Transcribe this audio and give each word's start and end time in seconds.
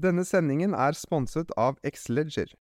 Denne 0.00 0.22
sendingen 0.24 0.72
er 0.72 0.96
sponset 0.96 1.50
av 1.60 1.76
Xleger. 1.84 2.54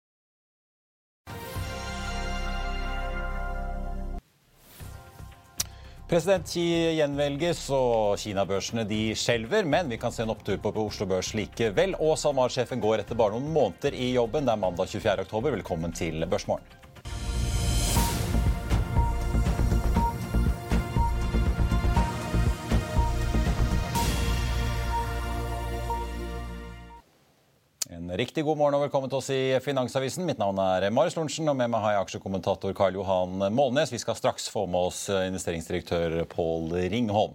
President 6.07 6.47
Xi 6.47 6.63
gjenvelges, 6.97 7.65
og 7.75 8.15
Kina-børsene 8.23 8.87
de 8.89 9.01
skjelver. 9.19 9.67
Men 9.69 9.91
vi 9.91 9.99
kan 10.01 10.15
se 10.15 10.23
en 10.23 10.33
opptur 10.33 10.63
på, 10.63 10.73
Oslo 10.87 11.09
Børs 11.11 11.35
likevel. 11.37 11.99
Og 11.99 12.15
SalMar-sjefen 12.23 12.81
går 12.81 13.03
etter 13.03 13.19
bare 13.19 13.35
noen 13.35 13.53
måneder 13.53 13.99
i 13.99 14.13
jobben. 14.15 14.47
Det 14.47 14.55
er 14.55 14.63
mandag 14.63 14.89
24. 14.95 15.27
oktober. 15.27 15.59
Velkommen 15.59 15.93
til 15.93 16.25
Børsmorgen. 16.31 16.86
Riktig 28.17 28.45
god 28.47 28.57
morgen 28.57 28.77
og 28.79 28.87
velkommen 28.87 29.11
til 29.13 29.19
oss 29.19 29.29
i 29.35 29.59
Finansavisen. 29.61 30.25
Mitt 30.25 30.39
navn 30.41 30.57
er 30.63 30.87
Marius 30.95 31.17
Lorentzen, 31.19 31.49
og 31.51 31.57
med 31.59 31.69
meg 31.69 31.83
har 31.85 31.93
jeg 31.93 32.05
aksjekommentator 32.07 32.73
Karl 32.77 32.95
Johan 32.97 33.43
Målnes. 33.53 33.91
Vi 33.93 34.01
skal 34.01 34.17
straks 34.17 34.47
få 34.53 34.63
med 34.71 34.89
oss 34.89 35.03
investeringsdirektør 35.11 36.23
Pål 36.33 36.73
Ringholm. 36.93 37.35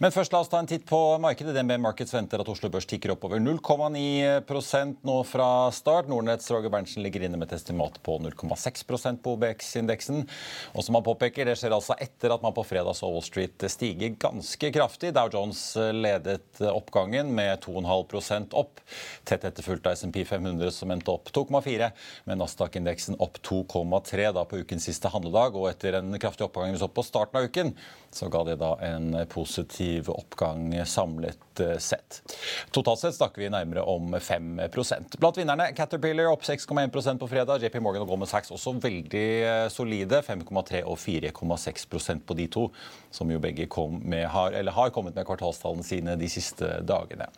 Men 0.00 0.14
først 0.14 0.32
la 0.32 0.40
oss 0.40 0.48
ta 0.52 0.60
en 0.62 0.70
titt 0.70 0.86
på 0.88 1.00
markedet. 1.20 1.52
DNB 1.52 1.74
Markets 1.84 2.14
venter 2.16 2.40
at 2.40 2.48
Oslo 2.48 2.70
Børs 2.72 2.88
tikker 2.88 3.12
opp 3.12 3.26
over 3.28 3.42
0,9% 3.44 5.04
nå 5.04 5.18
fra 5.28 5.48
start. 5.76 6.08
Nordnetts 6.08 6.48
Roger 6.54 6.72
Berntsen 6.72 7.04
ligger 7.04 7.26
inne 7.26 7.36
med 7.36 7.50
et 7.50 7.58
estimat 7.58 8.00
på 8.06 8.16
0,6% 8.24 9.20
på 9.20 9.36
OBX-indeksen. 9.36 10.24
Og 10.72 10.86
som 10.86 10.96
han 10.96 11.06
påpeker, 11.10 11.50
det 11.50 11.58
skjer 11.60 11.76
altså 11.76 11.98
etter 12.00 12.32
at 12.32 12.46
man 12.46 12.56
på 12.56 12.64
fredag 12.70 12.96
så 12.96 13.10
Wall 13.12 13.26
Street 13.26 13.68
stiger 13.68 14.16
ganske 14.22 14.72
kraftig. 14.78 15.12
Dow 15.18 15.28
Jones 15.34 15.66
ledet 15.92 16.64
oppgangen 16.72 17.34
med 17.36 17.60
2,5 17.68 18.48
opp, 18.56 18.80
tett 19.28 19.44
etterfulgt 19.50 19.92
av 19.92 20.00
SMP 20.00 20.21
500 20.28 20.72
som 20.74 20.92
endte 20.94 21.12
opp 21.12 21.30
2,4, 21.34 21.90
med 22.28 22.40
Nasdaq-indeksen 22.40 23.18
opp 23.22 23.40
2,3 23.46 24.30
da 24.36 24.44
på 24.48 24.62
ukens 24.62 24.88
siste 24.88 25.10
handledag. 25.12 25.58
Og 25.58 25.70
etter 25.70 25.98
en 25.98 26.14
kraftig 26.22 26.46
oppgang 26.48 26.74
vi 26.74 26.80
så 26.82 26.90
på 26.90 27.04
starten 27.06 27.40
av 27.40 27.48
uken, 27.50 27.74
så 28.14 28.28
ga 28.32 28.44
det 28.44 28.58
da 28.60 28.74
en 28.84 29.14
positiv 29.30 30.10
oppgang 30.12 30.72
samlet 30.86 31.38
sett. 31.78 32.22
Totalt 32.70 33.00
sett 33.00 33.14
snakker 33.14 33.42
vi 33.42 33.50
nærmere 33.52 33.82
om 33.84 34.14
5% 34.16 35.18
Blant 35.20 35.36
vinnerne 35.36 35.66
Caterpillar 35.76 36.30
opp 36.30 36.44
6,1% 36.46 37.20
på 37.20 37.28
fredag. 37.28 37.62
JP 37.62 37.76
Morgan 37.84 38.04
og 38.04 38.12
Goldman 38.12 38.30
Sachs 38.30 38.52
også 38.54 38.74
veldig 38.80 39.26
solide. 39.72 40.22
5,3 40.24 40.82
og 40.88 40.96
4,6% 41.00 42.24
på 42.26 42.36
de 42.38 42.46
to, 42.52 42.66
som 43.10 43.30
jo 43.30 43.40
begge 43.42 43.68
med, 44.00 44.26
har, 44.32 44.56
har 44.72 44.90
kommet 44.94 45.14
med 45.14 45.26
kvartalstallene 45.28 45.84
sine 45.84 46.16
de 46.16 46.28
siste 46.30 46.68
dagene. 46.88 47.28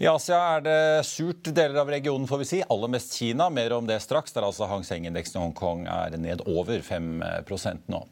I 0.00 0.08
Asia 0.08 0.38
er 0.56 0.64
det 0.64 0.78
surt 1.08 1.50
deler 1.52 1.82
av 1.82 1.90
regionen, 1.92 2.28
får 2.28 2.42
vi 2.42 2.48
si. 2.48 2.62
Aller 2.72 2.92
mest 2.92 3.16
Kina. 3.18 3.50
Mer 3.52 3.74
om 3.76 3.88
det 3.88 4.00
straks, 4.00 4.32
der 4.32 4.46
altså 4.46 4.68
Hang 4.70 4.84
Seng-indeksen 4.86 5.40
i 5.40 5.44
Hongkong 5.44 5.86
er 5.90 6.16
ned 6.16 6.44
over 6.48 6.80
5% 6.84 7.90
nå. 7.92 8.02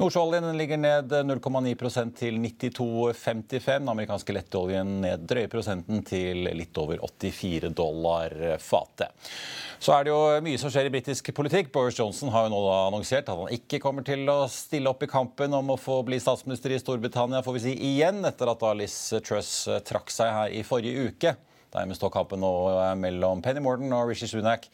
Nordsjøoljen 0.00 0.48
ligger 0.58 0.80
ned 0.80 1.12
0,9% 1.54 2.14
til 2.18 2.38
92,55. 2.42 3.78
Den 3.78 3.92
amerikanske 3.92 4.34
lettoljen 4.34 5.00
ned 5.04 5.26
drøye 5.28 5.50
prosenten 5.52 6.02
til 6.06 6.48
litt 6.56 6.76
over 6.80 7.00
84 7.04 7.70
dollar 7.76 8.34
fatet. 8.62 9.30
Så 9.78 9.92
er 9.94 10.04
det 10.06 10.12
jo 10.14 10.20
mye 10.44 10.60
som 10.60 10.72
skjer 10.72 10.88
i 10.88 10.92
britisk 10.94 11.30
politikk. 11.36 11.72
Boris 11.74 11.98
Johnson 11.98 12.32
har 12.34 12.46
jo 12.46 12.54
nå 12.54 12.62
annonsert 12.72 13.28
at 13.28 13.40
han 13.40 13.52
ikke 13.54 13.82
kommer 13.82 14.06
til 14.06 14.26
å 14.32 14.44
stille 14.52 14.90
opp 14.90 15.02
i 15.04 15.10
kampen 15.10 15.54
om 15.56 15.74
å 15.74 15.80
få 15.80 16.00
bli 16.06 16.20
statsminister 16.22 16.72
i 16.72 16.80
Storbritannia, 16.80 17.44
får 17.44 17.58
vi 17.58 17.64
si 17.66 17.74
igjen, 17.92 18.22
etter 18.24 18.50
at 18.52 18.64
Liz 18.78 18.96
Truss 19.26 19.56
trakk 19.86 20.12
seg 20.14 20.32
her 20.32 20.54
i 20.54 20.64
forrige 20.66 21.10
uke. 21.10 21.36
Dermed 21.74 21.98
står 21.98 22.12
kampen 22.14 22.42
nå 22.42 22.52
mellom 23.00 23.42
Penny 23.42 23.62
Morden 23.64 23.92
og 23.96 24.10
Rishi 24.10 24.28
Sunak. 24.30 24.68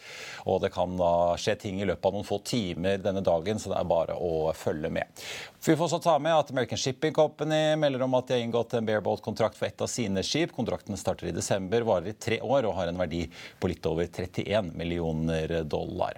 Og 0.44 0.60
det 0.64 0.72
kan 0.74 0.96
da 1.00 1.34
skje 1.40 1.56
ting 1.64 1.80
i 1.80 1.88
løpet 1.88 2.06
av 2.06 2.16
noen 2.16 2.28
få 2.28 2.40
timer 2.44 3.00
denne 3.00 3.22
dagen, 3.24 3.60
så 3.60 3.72
det 3.72 3.78
er 3.80 3.88
bare 3.88 4.16
å 4.20 4.50
følge 4.56 4.92
med. 4.92 5.24
Vi 5.64 5.76
får 5.76 5.86
også 5.86 6.00
ta 6.04 6.14
med 6.22 6.32
at 6.32 6.50
American 6.52 6.80
Shipping 6.80 7.12
Company 7.16 7.74
melder 7.76 8.04
om 8.06 8.14
at 8.16 8.28
de 8.28 8.36
har 8.36 8.44
inngått 8.44 8.78
en 8.78 8.86
bareboat-kontrakt 8.88 9.58
for 9.58 9.68
ett 9.68 9.82
av 9.84 9.90
sine 9.92 10.22
skip. 10.24 10.54
Kontrakten 10.56 10.96
starter 10.96 11.28
i 11.28 11.34
desember, 11.36 11.84
varer 11.84 12.12
i 12.12 12.16
tre 12.16 12.38
år 12.40 12.68
og 12.68 12.76
har 12.78 12.88
en 12.88 13.00
verdi 13.00 13.26
på 13.60 13.68
litt 13.68 13.84
over 13.88 14.08
31 14.08 14.72
millioner 14.76 15.58
dollar. 15.68 16.16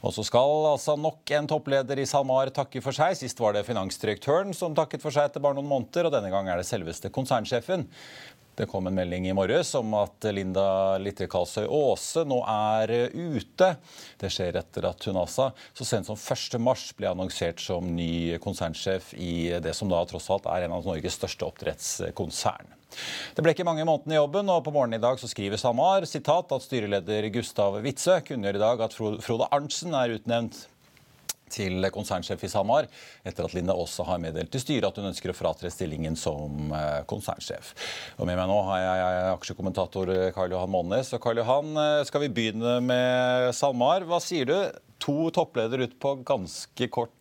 Og 0.00 0.14
så 0.16 0.24
skal 0.24 0.70
altså 0.70 0.96
nok 0.96 1.28
en 1.36 1.48
toppleder 1.50 2.00
i 2.00 2.06
SalMar 2.08 2.52
takke 2.54 2.80
for 2.84 2.96
seg. 2.96 3.16
Sist 3.18 3.40
var 3.42 3.56
det 3.56 3.66
finansdirektøren 3.68 4.56
som 4.56 4.76
takket 4.76 5.04
for 5.04 5.14
seg 5.14 5.28
etter 5.28 5.44
bare 5.44 5.58
noen 5.58 5.68
måneder, 5.68 6.08
og 6.08 6.14
denne 6.14 6.32
gang 6.32 6.48
er 6.48 6.60
det 6.60 6.68
selveste 6.68 7.12
konsernsjefen. 7.12 7.84
Det 8.58 8.66
kom 8.66 8.86
en 8.86 8.94
melding 8.94 9.28
i 9.28 9.34
morges 9.36 9.68
om 9.78 9.92
at 9.94 10.26
Linda 10.34 10.98
Litre 10.98 11.28
Kalsøy 11.30 11.68
Aase 11.70 12.24
nå 12.26 12.40
er 12.42 12.90
ute. 13.14 13.68
Det 14.18 14.30
skjer 14.34 14.58
etter 14.58 14.88
at 14.88 15.06
hun 15.06 15.20
altså 15.20 15.52
så 15.78 15.86
sent 15.86 16.08
som 16.08 16.18
1.3 16.18 16.96
ble 16.98 17.12
annonsert 17.12 17.62
som 17.62 17.86
ny 17.94 18.34
konsernsjef 18.42 19.12
i 19.14 19.60
det 19.62 19.76
som 19.78 19.92
da 19.92 20.00
tross 20.10 20.26
alt 20.34 20.48
er 20.50 20.66
en 20.66 20.74
av 20.74 20.88
Norges 20.90 21.20
største 21.20 21.46
oppdrettskonsern. 21.46 22.74
Det 23.36 23.44
ble 23.44 23.52
ikke 23.54 23.66
mange 23.68 23.84
månedene 23.86 24.16
i 24.16 24.18
jobben, 24.18 24.50
og 24.50 24.64
på 24.66 24.72
morgenen 24.74 24.98
i 24.98 25.04
dag 25.04 25.20
så 25.20 25.30
skriver 25.30 25.60
SalMar 25.60 26.02
at 26.08 26.64
styreleder 26.64 27.30
Gustav 27.30 27.78
Witzøe 27.84 28.24
kunngjør 28.26 28.58
i 28.58 28.64
dag 28.64 28.82
at 28.88 28.96
Frode 28.98 29.48
Arntzen 29.54 29.94
er 29.94 30.16
utnevnt 30.16 30.64
til 31.52 31.88
konsernsjef 31.94 32.44
i 32.44 32.50
SalMar, 32.52 32.88
etter 33.26 33.48
at 33.48 33.56
Linda 33.56 33.76
også 33.76 34.06
har 34.08 34.22
meddelt 34.22 34.52
til 34.54 34.62
styret 34.62 34.88
at 34.90 35.00
hun 35.00 35.10
ønsker 35.10 35.32
å 35.32 35.36
fratre 35.36 35.72
stillingen 35.72 36.16
som 36.18 36.72
eh, 36.72 37.02
konsernsjef. 37.10 37.74
Og 38.18 38.28
Med 38.28 38.38
meg 38.38 38.48
nå 38.50 38.58
har 38.70 38.84
jeg 38.84 39.20
aksjekommentator 39.34 40.14
Karl 40.36 40.56
Johan 40.56 40.72
Månes. 40.72 41.12
Og 41.16 41.22
Karl 41.24 41.42
Johan, 41.42 41.74
eh, 41.76 42.06
skal 42.08 42.26
vi 42.26 42.32
begynne 42.40 42.78
med 42.84 43.54
SalMar? 43.56 44.06
Hva 44.08 44.22
sier 44.22 44.48
du? 44.48 44.58
To 45.04 45.28
toppleder 45.34 45.86
ut 45.86 45.94
på 46.02 46.16
ganske 46.26 46.90
kort 46.90 47.12
Eh, 47.12 47.17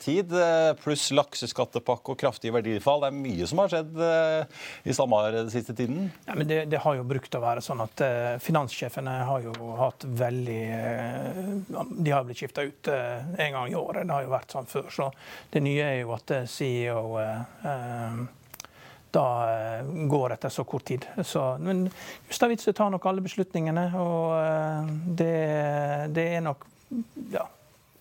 tid, 0.00 0.32
eh, 0.32 0.70
pluss 0.80 1.10
lakseskattepakke 1.14 2.14
og 2.14 2.18
kraftige 2.20 2.54
verdifall. 2.54 3.04
Det 3.04 3.10
er 3.10 3.18
mye 3.18 3.48
som 3.48 3.62
har 3.62 3.72
skjedd 3.72 4.00
eh, 4.06 4.62
i 4.84 4.94
SalMar 4.96 5.32
den 5.34 5.50
siste 5.52 5.74
tiden? 5.76 6.08
Ja, 6.26 6.36
men 6.38 6.48
det, 6.48 6.64
det, 6.72 6.80
har 6.84 6.96
jo 6.98 7.06
brukt 7.08 7.34
å 7.36 7.42
være 7.42 7.62
sånn 7.64 7.82
at 7.84 8.02
uh, 8.04 8.38
finanssjefene 8.42 9.14
har 9.28 9.44
jo 9.44 9.52
hatt 9.78 10.04
veldig 10.04 10.62
De 12.00 12.12
har 12.12 12.24
blitt 12.26 12.40
skifta 12.40 12.64
ut 12.66 12.90
en 12.90 13.52
gang 13.54 13.70
i 13.70 13.76
året. 13.78 14.06
Det 14.06 14.14
har 14.14 14.24
jo 14.26 14.32
vært 14.32 14.54
sånn 14.54 14.68
før. 14.70 14.88
Så 14.94 15.08
det 15.52 15.62
nye 15.64 15.86
er 15.86 15.98
jo 16.02 16.14
at 16.16 16.32
CEO 16.50 17.04
da 19.10 19.26
går 20.10 20.36
etter 20.36 20.52
så 20.54 20.64
kort 20.64 20.86
tid. 20.86 21.06
Så, 21.26 21.42
men 21.60 21.88
Gustav 22.28 22.54
tar 22.56 22.92
nok 22.94 23.08
alle 23.10 23.24
beslutningene, 23.24 23.88
og 23.98 24.92
det, 25.18 25.32
det 26.14 26.28
er 26.36 26.44
nok 26.46 26.68
ja, 27.32 27.46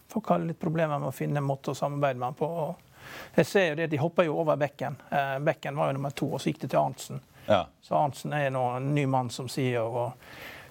folk 0.09 0.29
har 0.33 0.43
litt 0.43 0.59
problemer 0.59 0.99
med 0.99 1.11
å 1.11 1.15
finne 1.15 1.41
en 1.41 1.47
måte 1.47 1.73
å 1.73 1.77
samarbeide 1.77 2.19
med 2.19 2.31
ham 2.31 2.37
på. 2.39 2.51
Jeg 3.35 3.47
ser 3.47 3.67
jo 3.71 3.79
det, 3.79 3.89
De 3.93 3.97
hopper 4.01 4.27
jo 4.27 4.37
over 4.41 4.59
Bekken. 4.59 4.97
Eh, 5.09 5.35
Bekken 5.45 5.77
var 5.77 5.89
jo 5.89 5.97
nummer 5.97 6.13
to, 6.15 6.31
og 6.33 6.41
så 6.41 6.51
gikk 6.51 6.63
det 6.65 6.71
til 6.73 6.81
Arntzen. 6.81 7.21
Ja. 7.47 7.63
Så 7.81 7.97
Arntzen 7.97 8.33
er 8.37 8.49
nå 8.53 8.63
en 8.77 8.93
ny 8.95 9.05
mann 9.09 9.31
som 9.33 9.49
sier 9.49 9.81
og 9.81 10.13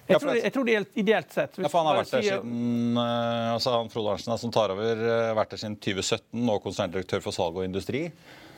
jeg, 0.09 0.17
tror, 0.23 0.37
jeg 0.39 0.53
tror 0.55 0.65
det 0.65 0.73
er 0.73 0.85
ideelt 0.97 1.33
sett. 1.35 1.57
Ja, 1.61 1.69
for 1.69 1.83
Han 1.83 1.91
har 1.91 1.99
vært 1.99 2.13
der 2.15 2.23
siden, 2.25 2.97
uh, 2.97 3.53
altså 3.53 3.75
han 3.75 3.91
Frode 3.93 4.15
Arntzen 4.15 4.39
som 4.41 4.53
tar 4.53 4.73
over, 4.73 5.03
uh, 5.05 5.35
vært 5.37 5.51
der 5.53 5.61
siden 5.61 5.75
2017, 5.77 6.23
nå 6.47 6.55
konserndirektør 6.63 7.21
for 7.21 7.35
salg 7.35 7.59
og 7.61 7.67
industri. 7.67 8.07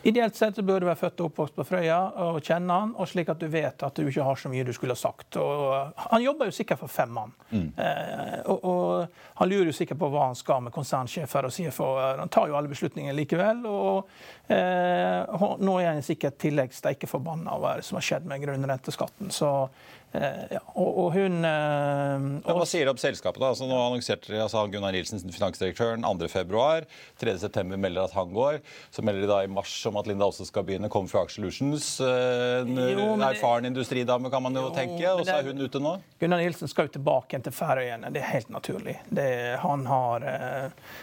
Ideelt 0.04 0.36
sett 0.36 0.56
så 0.56 0.64
burde 0.66 0.80
du 0.80 0.88
være 0.90 0.98
født 0.98 1.22
og 1.22 1.28
oppvokst 1.30 1.56
på 1.58 1.66
Frøya 1.68 1.98
og 2.24 2.40
kjenne 2.42 2.74
han, 2.74 2.94
og 2.98 3.10
slik 3.10 3.30
at 3.30 3.42
du 3.42 3.46
vet 3.54 3.84
at 3.86 3.98
du 3.98 4.08
ikke 4.10 4.26
har 4.26 4.40
så 4.40 4.50
mye 4.50 4.66
du 4.66 4.72
skulle 4.74 4.96
ha 4.96 5.00
sagt. 5.00 5.38
Og 5.38 5.94
han 6.08 6.24
jobber 6.24 6.50
jo 6.50 6.56
sikkert 6.58 6.82
for 6.82 6.90
fem 6.90 7.14
mann. 7.14 7.36
Mm. 7.52 7.68
Eh, 7.78 8.40
og, 8.50 8.66
og, 8.66 9.22
han 9.38 9.50
lurer 9.52 9.70
jo 9.70 9.76
sikkert 9.78 10.02
på 10.02 10.10
hva 10.14 10.26
han 10.32 10.38
skal 10.38 10.66
med 10.66 10.74
konsernsjefer 10.74 11.46
og 11.46 11.54
CFO. 11.54 11.92
Han 12.18 12.34
tar 12.34 12.50
jo 12.50 12.58
alle 12.58 12.72
beslutninger 12.72 13.14
likevel. 13.18 13.62
Og 13.70 14.10
eh, 14.50 15.48
nå 15.62 15.78
er 15.80 15.92
han 15.92 16.06
sikkert 16.06 16.40
i 16.40 16.48
tillegg 16.48 16.74
steikeforbanna 16.74 17.58
over 17.58 17.82
hva 17.82 17.86
som 17.86 18.02
har 18.02 18.08
skjedd 18.10 18.30
med 18.30 18.42
grunnrenteskatten. 18.46 19.30
Så 19.34 19.52
Eh, 19.62 20.01
ja, 20.12 20.60
og, 20.76 20.90
og, 20.90 21.06
hun 21.16 21.46
eh, 21.48 22.24
og... 22.44 22.58
Hva 22.58 22.66
sier 22.68 22.88
det 22.88 22.92
om 22.92 23.00
selskapet? 23.00 23.40
da? 23.40 23.52
Altså, 23.54 23.68
nå 23.70 23.78
annonserte 23.80 24.36
altså, 24.36 24.66
Gunnar 24.72 24.92
Nilsen, 24.92 25.22
finansdirektøren, 25.32 26.04
2.2. 26.04 26.82
3.9. 27.22 27.78
melder 27.80 28.10
at 28.10 28.16
han 28.18 28.34
går. 28.36 28.60
Så 28.92 29.06
melder 29.08 29.24
de 29.24 29.30
da 29.32 29.40
i 29.46 29.52
mars 29.52 29.74
om 29.88 30.00
at 30.02 30.10
Linda 30.12 30.28
også 30.28 30.50
skal 30.50 30.66
begynne. 30.68 30.92
Kommer 30.92 31.12
fra 31.14 31.24
Aker 31.24 31.38
Solutions. 31.38 31.88
Eh, 32.04 32.68
en 32.68 33.24
erfaren 33.24 33.64
det... 33.64 33.72
industridame, 33.72 34.34
kan 34.34 34.44
man 34.44 34.60
jo, 34.60 34.68
jo 34.68 34.76
tenke. 34.76 35.06
Og 35.14 35.24
så 35.24 35.38
er 35.40 35.48
hun 35.48 35.64
ute 35.64 35.84
nå. 35.84 35.96
Gunnar 36.20 36.44
Nilsen 36.44 36.72
skal 36.72 36.90
jo 36.90 36.98
tilbake 36.98 37.32
igjen 37.32 37.48
til 37.48 37.56
Færøyene. 37.56 38.12
Det 38.12 38.24
er 38.24 38.34
helt 38.34 38.52
naturlig. 38.52 39.00
Det, 39.08 39.32
han 39.64 39.88
har 39.88 40.28
eh, 40.28 40.94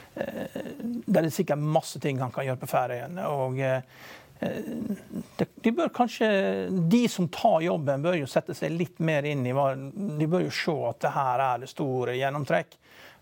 Det 1.07 1.25
er 1.25 1.33
sikkert 1.33 1.65
masse 1.65 2.01
ting 2.03 2.21
han 2.21 2.35
kan 2.35 2.45
gjøre 2.45 2.61
på 2.61 2.73
Færøyene. 2.77 3.25
og 3.33 3.57
eh, 3.65 3.81
de, 4.39 5.73
bør 5.73 5.89
kanskje, 5.89 6.29
de 6.71 7.09
som 7.09 7.29
tar 7.29 7.61
jobben, 7.67 8.03
bør 8.03 8.21
jo 8.21 8.31
sette 8.31 8.55
seg 8.55 8.75
litt 8.75 9.01
mer 9.03 9.27
inn 9.27 9.47
i 9.47 9.55
hva 9.57 9.73
De 9.75 10.29
bør 10.31 10.47
jo 10.47 10.55
se 10.55 10.77
at 10.91 11.01
det 11.03 11.15
her 11.17 11.47
er 11.53 11.65
det 11.65 11.73
store 11.73 12.19
gjennomtrekk. 12.19 12.79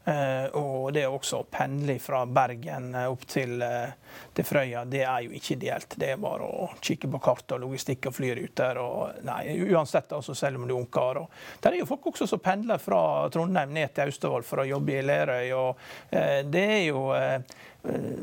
Uh, 0.06 0.46
og 0.54 0.92
det 0.94 1.02
også 1.10 1.40
å 1.40 1.46
pendle 1.50 1.96
fra 1.98 2.20
Bergen 2.30 2.92
opp 3.08 3.24
til, 3.26 3.58
til, 4.36 4.46
Frøya, 4.46 4.84
det 4.86 5.00
er 5.02 5.24
jo 5.24 5.32
ikke 5.34 5.56
ideelt. 5.56 5.96
Det 5.98 6.12
er 6.12 6.20
bare 6.22 6.46
å 6.46 6.68
kikke 6.78 7.10
på 7.10 7.20
kart 7.24 7.56
og 7.56 7.64
logistikk 7.64 8.06
og 8.06 8.14
flyruter. 8.14 8.78
Og, 8.78 9.24
nei, 9.26 9.56
uansett, 9.66 10.14
altså, 10.14 10.36
selv 10.38 10.60
om 10.60 10.68
du 10.68 10.76
er 10.76 10.78
ungkar. 10.78 11.24
Der 11.64 11.74
er 11.74 11.82
jo 11.82 11.88
folk 11.90 12.06
også 12.12 12.28
som 12.30 12.44
pendler 12.44 12.78
fra 12.78 13.00
Trondheim 13.34 13.74
ned 13.74 13.96
til 13.96 14.06
Austevoll 14.06 14.46
for 14.46 14.62
å 14.62 14.68
jobbe 14.68 14.94
i 14.94 15.02
Lerøy. 15.02 15.50
og 15.58 15.82
det 16.54 16.68
er 16.76 16.84
jo 16.86 17.08
Eh, 17.16 17.40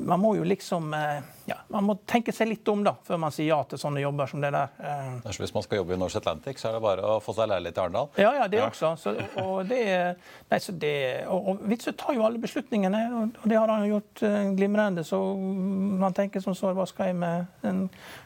man 0.04 0.20
må 0.20 0.34
jo 0.36 0.44
liksom 0.44 0.94
eh, 0.94 1.22
ja, 1.46 1.56
man 1.68 1.86
må 1.88 1.96
tenke 2.08 2.34
seg 2.36 2.50
litt 2.50 2.68
om 2.72 2.84
da, 2.84 2.94
før 3.04 3.20
man 3.24 3.34
sier 3.36 3.50
ja 3.50 3.60
til 3.68 3.80
sånne 3.80 4.02
jobber 4.04 4.28
som 4.32 4.44
det 4.44 4.52
der. 4.56 4.74
Eh. 4.80 5.30
Hvis 5.40 5.54
man 5.56 5.64
skal 5.66 5.82
jobbe 5.82 5.96
i 5.96 6.00
Norse 6.00 6.20
Atlantic, 6.20 6.60
så 6.60 6.70
er 6.70 6.78
det 6.78 6.84
bare 6.84 7.06
å 7.08 7.18
få 7.24 7.36
seg 7.38 7.50
leilighet 7.52 7.80
i 7.80 7.84
Arendal? 7.84 8.10
Ja, 8.20 8.34
ja, 8.40 8.48
det 8.52 8.60
ja. 8.60 8.68
også. 8.68 8.94
Så, 9.00 9.16
og, 9.42 9.66
det, 9.70 9.82
nei, 10.52 10.60
det, 10.84 10.94
og, 11.32 11.50
og 11.54 11.66
Witzøe 11.72 11.96
tar 12.00 12.18
jo 12.18 12.26
alle 12.28 12.42
beslutningene, 12.44 13.04
og, 13.20 13.42
det 13.50 13.60
har 13.60 13.72
han 13.72 13.88
gjort 13.88 14.24
glimrende. 14.60 15.06
Så 15.08 15.20
man 16.04 16.16
tenker 16.16 16.44
som 16.44 16.56
så, 16.58 16.72
hva 16.76 16.88
skal 16.90 17.12
jeg 17.12 17.20
med 17.24 17.68
en 17.70 17.84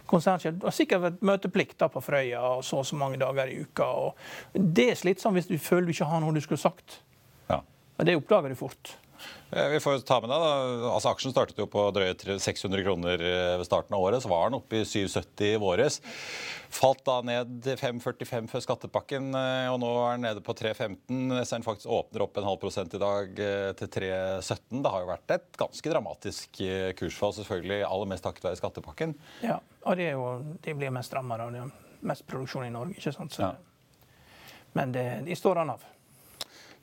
konsernsjef? 0.09 0.61
Har 0.65 0.75
sikkert 0.75 1.25
møteplikt 1.25 1.77
da 1.81 1.89
på 1.93 2.03
Frøya 2.05 2.43
og 2.57 2.65
så 2.65 2.81
og 2.81 2.85
så 2.85 2.97
mange 2.99 3.17
dager 3.21 3.49
i 3.49 3.61
uka. 3.65 3.87
og 3.87 4.53
Det 4.53 4.91
er 4.91 4.99
slitsomt 4.99 5.37
hvis 5.37 5.49
du 5.49 5.57
føler 5.57 5.89
du 5.89 5.95
ikke 5.95 6.09
har 6.09 6.21
noe 6.21 6.35
du 6.35 6.41
skulle 6.45 6.61
sagt. 6.61 7.01
Ja. 7.49 7.63
Men 7.97 8.09
det 8.09 8.17
oppdager 8.19 8.53
du 8.53 8.59
fort. 8.59 8.97
Eh, 9.49 9.67
vi 9.69 9.79
får 9.79 9.99
ta 10.07 10.19
med 10.21 10.29
deg, 10.31 10.43
da. 10.43 10.89
Altså, 10.91 11.11
Aksjen 11.11 11.33
startet 11.33 11.59
jo 11.59 11.67
på 11.71 11.85
drøye 11.95 12.37
600 12.43 12.83
kroner 12.83 13.23
eh, 13.23 13.53
ved 13.59 13.67
starten 13.67 13.95
av 13.95 14.03
året. 14.03 14.23
Så 14.23 14.31
var 14.31 14.49
den 14.49 14.59
oppe 14.59 14.81
i 14.81 14.85
770 14.85 15.53
i 15.53 15.61
våres. 15.61 15.99
Falt 16.73 17.03
da 17.07 17.21
ned 17.23 17.69
5,45 17.79 18.49
før 18.51 18.63
skattepakken, 18.65 19.29
eh, 19.39 19.69
og 19.71 19.79
nå 19.83 19.91
er 20.03 20.17
den 20.17 20.27
nede 20.27 20.43
på 20.43 20.55
3,15. 20.57 21.37
Så 21.39 21.55
den 21.55 21.67
faktisk 21.67 21.91
åpner 21.99 22.25
opp 22.27 22.39
en 22.39 22.49
halv 22.49 22.61
prosent 22.61 22.93
i 22.97 23.01
dag 23.01 23.43
til 23.79 23.91
3,17. 23.97 24.83
Det 24.83 24.93
har 24.93 25.05
jo 25.05 25.11
vært 25.13 25.35
et 25.37 25.49
ganske 25.59 25.93
dramatisk 25.95 26.61
kursfall, 26.99 27.35
selvfølgelig 27.39 27.81
aller 27.87 28.11
mest 28.11 28.27
takket 28.27 28.49
være 28.49 28.59
skattepakken. 28.59 29.15
Ja, 29.45 29.61
og 29.87 29.99
det 29.99 30.11
er 30.11 30.17
jo, 30.19 30.57
det 30.63 30.75
blir 30.77 30.93
mest 30.93 31.15
rammet 31.15 31.43
av 31.43 31.55
det. 31.55 31.63
Mest 32.07 32.27
produksjon 32.29 32.67
i 32.67 32.73
Norge, 32.73 32.99
ikke 32.99 33.15
sant. 33.15 33.33
Så, 33.33 33.47
ja. 33.47 33.55
Men 34.77 34.91
det, 34.93 35.07
de 35.25 35.35
står 35.35 35.63
an 35.63 35.73
av. 35.73 35.85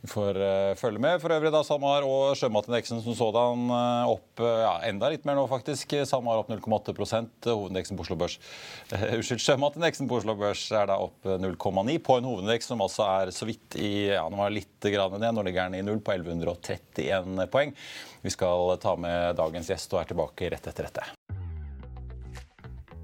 Vi 0.04 0.10
får 0.12 0.36
uh, 0.36 0.74
følge 0.76 1.00
med. 1.00 1.16
For 1.22 1.32
øvrig 1.32 1.48
da 1.54 1.62
SalMar 1.64 2.04
og 2.04 2.34
sjømatindeksen 2.36 2.98
som 3.00 3.14
sådan 3.16 3.62
uh, 3.72 4.10
opp 4.12 4.42
uh, 4.42 4.48
ja, 4.60 4.74
enda 4.90 5.08
litt 5.08 5.24
mer 5.24 5.38
nå, 5.38 5.46
faktisk. 5.48 5.94
SalMar 6.04 6.42
opp 6.42 6.50
0,8% 6.52 7.48
Hovedindeksen 7.48 7.96
på 7.96 8.04
Oslo 8.04 8.18
Børs 8.20 8.36
Unnskyld, 9.16 9.40
sjømatindeksen 9.40 10.10
på 10.10 10.18
Oslo 10.20 10.36
Børs 10.36 10.66
er 10.76 10.92
da 10.92 11.00
opp 11.00 11.24
0,9 11.24 11.96
på 12.04 12.18
en 12.20 12.28
hovedindeks 12.28 12.68
som 12.68 12.84
altså 12.84 13.08
er 13.08 13.32
så 13.32 13.48
vidt 13.48 13.78
i 13.80 13.94
ja, 14.12 14.26
nå 14.28 14.42
var 14.42 14.52
litt 14.52 14.92
grann 14.92 15.16
ned. 15.16 15.30
Nå 15.32 15.48
ligger 15.48 15.72
den 15.72 15.80
i 15.80 15.86
null 15.88 16.04
på 16.04 16.18
1131 16.18 17.48
poeng. 17.54 17.72
Vi 18.20 18.36
skal 18.36 18.76
ta 18.84 18.98
med 19.00 19.40
dagens 19.40 19.72
gjest 19.72 19.96
og 19.96 20.04
er 20.04 20.12
tilbake 20.12 20.52
rett 20.52 20.68
etter 20.68 20.90
dette. 20.90 21.23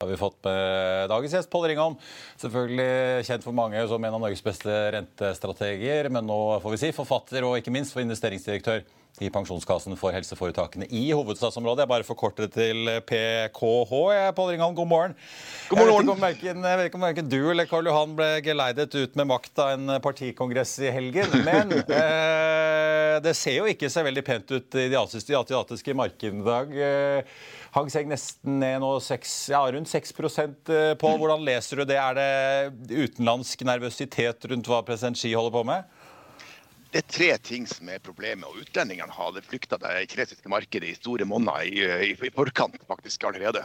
Har 0.00 0.08
vi 0.08 0.16
fått 0.16 0.44
med 0.44 1.10
dagens 1.12 1.34
gjest, 1.34 1.50
Pål 1.52 1.66
Ringholm. 1.68 1.96
Selvfølgelig 2.40 3.24
kjent 3.28 3.44
for 3.44 3.52
mange 3.52 3.82
som 3.90 4.00
en 4.00 4.14
av 4.16 4.22
Norges 4.22 4.40
beste 4.40 4.76
rentestrateger, 4.94 6.08
men 6.08 6.24
nå 6.24 6.38
får 6.62 6.72
vi 6.72 6.78
si 6.80 6.92
forfatter 6.96 7.44
og 7.44 7.58
ikke 7.60 7.74
minst 7.74 7.92
for 7.92 8.00
investeringsdirektør 8.00 8.80
i 9.20 9.30
Pensjonskassen 9.32 9.96
for 9.98 10.14
helseforetakene 10.14 10.86
i 10.86 11.10
hovedstadsområdet. 11.10 11.84
Jeg 11.84 11.92
bare 11.92 12.06
forkorter 12.06 12.46
det 12.46 12.54
til 12.54 12.88
PKH. 13.08 13.92
Pål 14.36 14.50
Ringholm, 14.52 14.76
god 14.78 14.90
morgen. 14.90 15.16
God 15.68 15.82
morgen. 15.82 16.10
Jeg 16.40 16.56
vet 16.62 16.88
ikke 16.88 17.00
om 17.00 17.06
verken, 17.08 17.30
du 17.30 17.38
eller 17.50 17.68
Karl 17.68 17.90
Johan 17.90 18.16
ble 18.18 18.30
geleidet 18.46 18.94
ut 18.96 19.18
med 19.18 19.30
makt 19.32 19.62
av 19.62 19.74
en 19.74 19.96
partikongress 20.02 20.78
i 20.86 20.92
helgen, 20.94 21.34
men 21.44 21.74
eh, 22.00 23.18
det 23.24 23.34
ser 23.38 23.60
jo 23.60 23.68
ikke 23.70 23.90
så 23.92 24.04
veldig 24.06 24.24
pent 24.26 24.54
ut 24.54 24.78
i 24.78 24.88
de 24.92 25.00
asiatiske 25.00 25.96
markedene 25.98 26.44
i 26.44 26.50
dag. 26.52 26.76
Eh, 26.90 27.40
Hang 27.70 27.86
seg 27.92 28.08
nesten 28.10 28.56
ned 28.58 28.80
nå 28.82 28.96
6, 28.98 29.32
ja, 29.52 29.60
rundt 29.70 29.90
6 29.90 30.10
eh, 30.10 30.94
på. 30.98 31.10
Hvordan 31.22 31.44
leser 31.46 31.78
du 31.78 31.84
det? 31.86 32.00
Er 32.02 32.16
det 32.18 32.96
utenlandsk 33.04 33.62
nervøsitet 33.62 34.48
rundt 34.50 34.70
hva 34.70 34.80
president 34.86 35.20
Xi 35.20 35.30
holder 35.36 35.54
på 35.54 35.62
med? 35.68 35.99
Det 36.90 37.04
er 37.04 37.10
tre 37.14 37.26
ting 37.38 37.66
som 37.70 37.86
er 37.86 38.00
problemet. 38.02 38.48
og 38.48 38.64
Utlendingene 38.64 39.14
hadde 39.14 39.44
flykta 39.46 39.78
det 39.78 40.08
kinesiske 40.10 40.50
markedet 40.50 40.88
i 40.88 40.96
store 40.98 41.26
monner 41.28 41.62
i, 41.62 41.84
i, 41.86 42.14
i, 42.18 42.30
forkant 42.34 42.82
faktisk 42.88 43.28
allerede. 43.28 43.62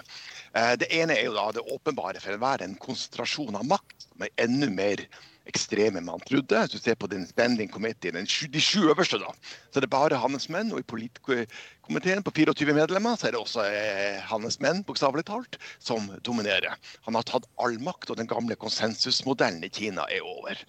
Eh, 0.54 0.76
det 0.78 0.92
ene 0.94 1.18
er 1.18 1.26
jo 1.26 1.34
da 1.34 1.48
det 1.56 1.64
åpenbare 1.74 2.22
for 2.22 2.36
enhver 2.36 2.62
en 2.62 2.78
konsentrasjon 2.78 3.58
av 3.58 3.66
makt 3.72 4.06
som 4.06 4.28
er 4.28 4.46
enda 4.46 4.70
mer 4.70 5.02
ekstreme 5.50 5.98
enn 5.98 6.06
man 6.06 6.22
trodde. 6.26 6.62
Hvis 6.62 6.78
du 6.78 6.86
ser 6.86 7.00
på 7.02 7.10
den 7.10 7.26
spending 7.26 7.74
committee, 7.74 8.14
den 8.14 8.30
de 8.30 8.62
sju 8.62 8.86
øverste, 8.94 9.18
da, 9.22 9.34
så 9.74 9.82
er 9.82 9.88
det 9.88 9.94
bare 9.98 10.22
hans 10.22 10.46
menn. 10.54 10.70
Og 10.70 10.86
i 10.86 10.90
politkomiteen 10.94 12.22
på 12.26 12.38
24 12.46 12.78
medlemmer 12.78 13.18
så 13.18 13.32
er 13.32 13.34
det 13.34 13.42
også 13.42 13.66
eh, 13.66 14.22
hans 14.30 14.62
menn, 14.62 14.86
bokstavelig 14.86 15.26
talt, 15.26 15.58
som 15.82 16.12
dominerer. 16.22 16.78
Han 17.10 17.18
har 17.18 17.26
tatt 17.26 17.50
all 17.58 17.82
makt, 17.82 18.12
og 18.14 18.22
den 18.22 18.30
gamle 18.30 18.54
konsensusmodellen 18.54 19.66
i 19.66 19.74
Kina 19.74 20.06
er 20.14 20.22
over. 20.38 20.62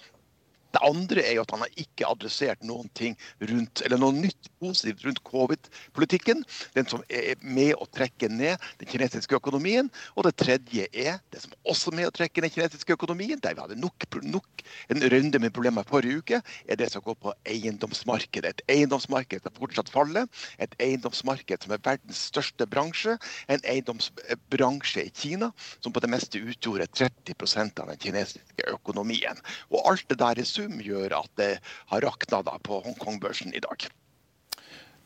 Det 0.74 0.82
andre 0.84 1.22
er 1.24 1.36
jo 1.36 1.44
at 1.44 1.52
han 1.54 1.62
har 1.64 1.80
ikke 1.80 2.08
adressert 2.08 2.64
noen 2.66 2.88
ting 2.98 3.16
rundt, 3.50 3.82
eller 3.86 4.00
noe 4.00 4.14
nytt 4.16 4.50
positivt 4.60 5.04
rundt 5.06 5.22
covid-politikken. 5.26 6.42
Den 6.76 6.88
som 6.90 7.04
er 7.08 7.38
med 7.40 7.74
å 7.78 7.88
trekke 7.92 8.28
ned 8.32 8.60
den 8.80 8.90
kinesiske 8.90 9.38
økonomien. 9.38 9.90
Og 10.16 10.26
det 10.26 10.36
tredje 10.42 10.88
er 10.92 11.20
det 11.32 11.42
som 11.44 11.54
også 11.68 11.92
er 11.92 11.98
med 12.00 12.10
å 12.10 12.14
trekke 12.16 12.42
ned 12.42 12.50
den 12.50 12.56
kinesiske 12.56 12.96
økonomien, 12.96 13.40
der 13.42 13.56
vi 13.56 13.64
hadde 13.64 13.78
nok, 13.80 14.08
nok 14.26 14.66
en 14.92 15.06
runde 15.12 15.40
med 15.42 15.54
problemer 15.56 15.86
forrige 15.88 16.20
uke, 16.20 16.42
er 16.68 16.80
det 16.80 16.90
som 16.92 17.04
går 17.06 17.18
på 17.22 17.34
eiendomsmarkedet. 17.48 18.56
Et 18.56 18.76
eiendomsmarked 18.76 19.46
som 19.46 19.56
fortsatt 19.58 19.92
faller. 19.92 20.28
Et 20.62 20.76
eiendomsmarked 20.82 21.64
som 21.64 21.76
er 21.76 21.82
verdens 21.84 22.26
største 22.30 22.68
bransje. 22.68 23.16
En 23.52 23.62
eiendomsbransje 23.64 25.06
i 25.06 25.14
Kina 25.14 25.52
som 25.78 25.94
på 25.94 26.02
det 26.02 26.10
meste 26.12 26.42
utgjorde 26.42 26.88
30% 26.92 27.82
av 27.82 27.92
den 27.92 28.02
kinesiske 28.02 28.68
økonomien. 28.72 29.40
Og 29.72 29.80
alt 29.88 30.06
det 30.10 30.20
der 30.20 30.40
er 30.42 30.48
sum 30.48 30.65
sum 30.66 30.82
gjør 30.82 31.20
at 31.22 31.30
det 31.38 31.52
har 31.92 32.04
rakna 32.04 32.42
på 32.64 32.82
Hongkong-børsen 32.84 33.54
i 33.54 33.62
dag. 33.62 33.88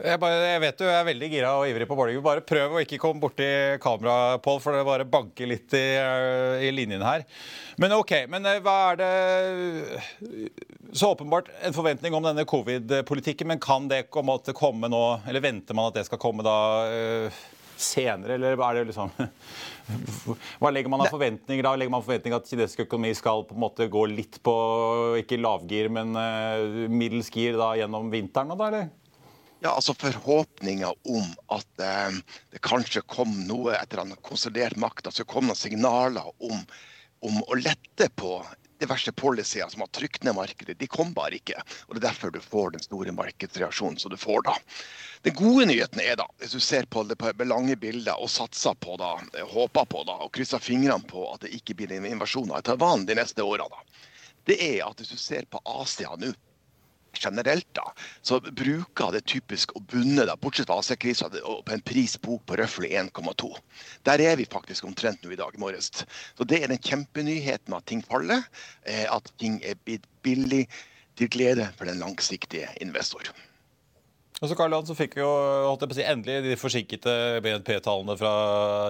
Jeg, 0.00 0.17
bare, 0.17 0.37
jeg, 0.49 0.61
vet 0.62 0.79
du 0.81 0.87
er 0.88 1.02
veldig 1.05 1.29
gira 1.29 1.50
og 1.61 1.67
ivrig 1.69 1.85
på 1.85 1.97
bowling. 1.99 2.23
Bare 2.25 2.40
prøv 2.40 2.73
å 2.73 2.81
ikke 2.81 2.97
komme 3.02 3.21
borti 3.21 3.45
kameraet, 3.85 4.40
Pål, 4.40 4.61
for 4.64 4.73
det 4.73 4.87
bare 4.88 5.05
banker 5.05 5.50
litt 5.50 5.76
i, 5.76 5.83
eh, 6.00 6.64
i, 6.64 6.71
linjen 6.73 7.05
her. 7.05 7.26
Men 7.76 7.93
OK. 7.99 8.14
Men 8.33 8.49
eh, 8.49 8.62
hva 8.64 8.76
er 8.95 9.00
det 9.02 9.11
Så 10.97 11.12
åpenbart 11.12 11.52
en 11.61 11.76
forventning 11.76 12.17
om 12.17 12.25
denne 12.25 12.47
covid-politikken, 12.49 13.52
men 13.52 13.61
kan 13.61 13.93
det 13.93 14.07
komme, 14.09 14.88
nå 14.88 15.05
Eller 15.29 15.45
venter 15.45 15.76
man 15.76 15.90
at 15.90 16.00
det 16.00 16.09
skal 16.09 16.23
komme 16.23 16.49
da 16.49 16.57
senere, 17.83 18.37
eller 18.37 18.61
er 18.61 18.79
det 18.79 18.87
liksom 18.91 19.11
Hva 20.61 20.71
legger 20.71 20.93
man 20.93 21.03
av 21.03 21.11
forventninger 21.11 21.67
da? 21.67 21.75
Legger 21.75 21.93
man 21.97 22.05
forventninger 22.07 22.39
at 22.39 22.47
kinesisk 22.47 22.85
økonomi 22.85 23.11
skal 23.19 23.43
på 23.49 23.57
en 23.57 23.65
måte 23.65 23.89
gå 23.91 24.05
litt 24.13 24.39
på 24.47 24.55
ikke 25.19 25.41
lavgir, 25.41 25.91
men 25.91 26.15
middels 26.93 27.33
gir 27.35 27.59
da 27.59 27.73
gjennom 27.81 28.13
vinteren? 28.13 28.55
da, 28.55 28.69
eller? 28.69 28.91
Ja, 29.61 29.75
altså 29.75 29.95
Forhåpninger 29.95 30.89
om 30.89 31.27
at 31.53 31.83
eh, 31.85 32.17
det 32.53 32.63
kanskje 32.65 33.03
kom 33.05 33.33
noe 33.45 33.75
etter 33.77 34.01
en 34.01 34.15
konsolidert 34.25 34.79
makt, 34.81 35.11
at 35.11 35.19
det 35.21 35.29
kom 35.29 35.51
noen 35.51 35.59
signaler 35.59 36.31
om, 36.41 36.63
om 37.29 37.43
å 37.45 37.59
lette 37.61 38.09
på 38.17 38.39
diverse 38.81 39.13
policyer 39.13 39.69
som 39.69 39.85
har 39.85 39.91
trykt 39.95 40.25
ned 40.25 40.35
markedet, 40.35 40.79
de 40.79 40.89
kom 40.91 41.13
bare 41.15 41.39
ikke. 41.39 41.61
og 41.87 41.95
Det 41.95 42.01
er 42.01 42.09
derfor 42.09 42.33
du 42.35 42.41
får 42.41 42.75
den 42.77 42.85
store 42.85 43.13
markedsreaksjonen 43.17 43.99
som 44.01 44.13
du 44.13 44.17
får 44.21 44.43
da. 44.49 44.57
Den 45.23 45.37
gode 45.37 45.67
nyheten 45.69 46.01
er 46.01 46.17
da, 46.17 46.27
hvis 46.41 46.57
du 46.57 46.61
ser 46.65 46.89
på 46.89 47.05
det 47.05 47.19
på 47.21 47.33
lange 47.45 47.77
bilder 47.77 48.17
og 48.17 48.33
satser 48.33 48.75
på 48.81 48.97
da, 49.01 49.15
håper 49.53 49.85
på 49.85 50.05
da, 50.09 50.17
og 50.25 50.33
krysser 50.33 50.63
fingrene 50.65 51.05
på 51.09 51.27
at 51.35 51.45
det 51.45 51.53
ikke 51.61 51.77
blir 51.77 51.93
en 51.93 52.09
invasjon 52.09 52.53
av 52.57 52.65
Taiwan 52.65 53.05
de 53.07 53.19
neste 53.21 53.45
åra, 53.45 53.69
det 54.49 54.57
er 54.65 54.87
at 54.87 54.97
hvis 55.01 55.13
du 55.13 55.21
ser 55.21 55.45
på 55.51 55.61
Asia 55.69 56.17
nå 56.17 56.33
generelt, 57.17 57.67
da, 57.76 57.87
så 58.23 58.40
bruker 58.40 59.14
det 59.14 59.25
typisk 59.31 59.75
å 59.76 59.83
bunne, 59.90 60.26
da, 60.29 60.37
bortsett 60.40 60.71
fra 60.71 60.79
AC-krisa, 60.81 61.31
på 61.31 61.75
en 61.75 61.85
prisbok 61.87 62.45
på 62.49 62.59
røftlig 62.61 62.93
1,2. 62.99 63.50
Der 64.09 64.23
er 64.25 64.38
vi 64.40 64.49
faktisk 64.50 64.88
omtrent 64.88 65.25
nå 65.25 65.35
i 65.35 65.40
dag 65.40 65.59
morges. 65.61 65.90
Så 66.38 66.45
Det 66.50 66.62
er 66.62 66.71
den 66.71 66.83
kjempenyheten 66.83 67.75
at 67.76 67.87
ting 67.87 68.02
faller, 68.07 68.47
eh, 68.87 69.07
at 69.11 69.33
ting 69.38 69.61
er 69.64 69.79
blitt 69.85 70.07
billig, 70.23 70.67
til 71.21 71.29
glede 71.29 71.67
for 71.76 71.85
den 71.85 72.00
langsiktige 72.00 72.69
investor. 72.81 73.29
Og 74.40 74.49
så 74.49 74.57
Karl 74.57 74.73
så 74.88 74.97
fikk 74.97 75.19
vi 75.19 75.21
jo 75.21 75.29
holdt 75.69 75.83
jeg 75.85 75.90
på 75.90 75.97
å 75.97 75.99
si, 75.99 76.07
endelig 76.09 76.37
de 76.47 76.57
forsinkede 76.57 77.14
BNP-tallene 77.45 78.17
fra 78.17 78.33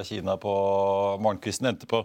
Kina 0.06 0.36
på 0.38 0.52
morgenkvisten. 1.18 1.66
Endte 1.72 1.90
på 1.90 2.04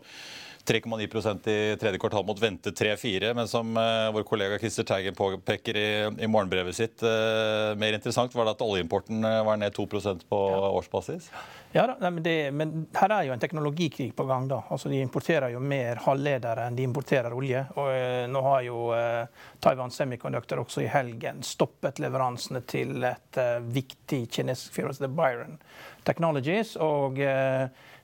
3,9% 0.65 1.47
i 1.47 1.77
tredje 1.77 1.99
kvartal 1.99 2.25
mot 2.25 2.41
vente 2.41 2.69
3-4. 2.69 3.33
Men 3.33 3.47
som 3.47 3.77
eh, 3.77 4.11
vår 4.13 4.23
kollega 4.23 4.59
Christer 4.59 4.83
Teigen 4.83 5.15
påpeker 5.15 5.77
i, 5.77 5.87
i, 6.19 6.27
morgenbrevet 6.27 6.75
sitt, 6.75 7.03
eh, 7.03 7.75
mer 7.77 7.93
interessant 7.93 8.35
var 8.35 8.47
det 8.47 8.55
at 8.55 8.63
oljeimporten 8.65 9.25
uh, 9.25 9.43
var 9.45 9.59
ned 9.61 9.73
2% 9.75 10.25
på 10.29 10.41
ja. 10.51 10.69
årsbasis? 10.79 11.29
Ja, 11.71 11.85
da, 11.87 12.09
men, 12.09 12.23
det, 12.23 12.51
men, 12.51 12.85
her 12.95 13.13
er 13.13 13.27
jo 13.27 13.35
en 13.35 13.41
teknologikrig 13.43 14.09
på 14.15 14.25
gang. 14.25 14.47
da. 14.47 14.63
Altså, 14.69 14.89
De 14.89 14.99
importerer 15.03 15.53
jo 15.53 15.61
mer 15.61 16.01
halvledere 16.05 16.67
enn 16.67 16.77
de 16.77 16.85
importerer 16.87 17.35
olje. 17.35 17.65
Og 17.75 18.29
Nå 18.31 18.41
har 18.45 18.61
jo 18.65 18.77
Taiwan 19.61 19.91
Semiconductor 19.91 20.63
også 20.63 20.85
i 20.85 20.91
helgen 20.91 21.43
stoppet 21.43 21.99
leveransene 22.01 22.63
til 22.65 23.03
et 23.03 23.41
viktig 23.75 24.23
kinesisk 24.31 24.79
firma, 24.79 24.95
Byron 25.11 25.59
Technologies. 26.07 26.75
og 26.79 27.19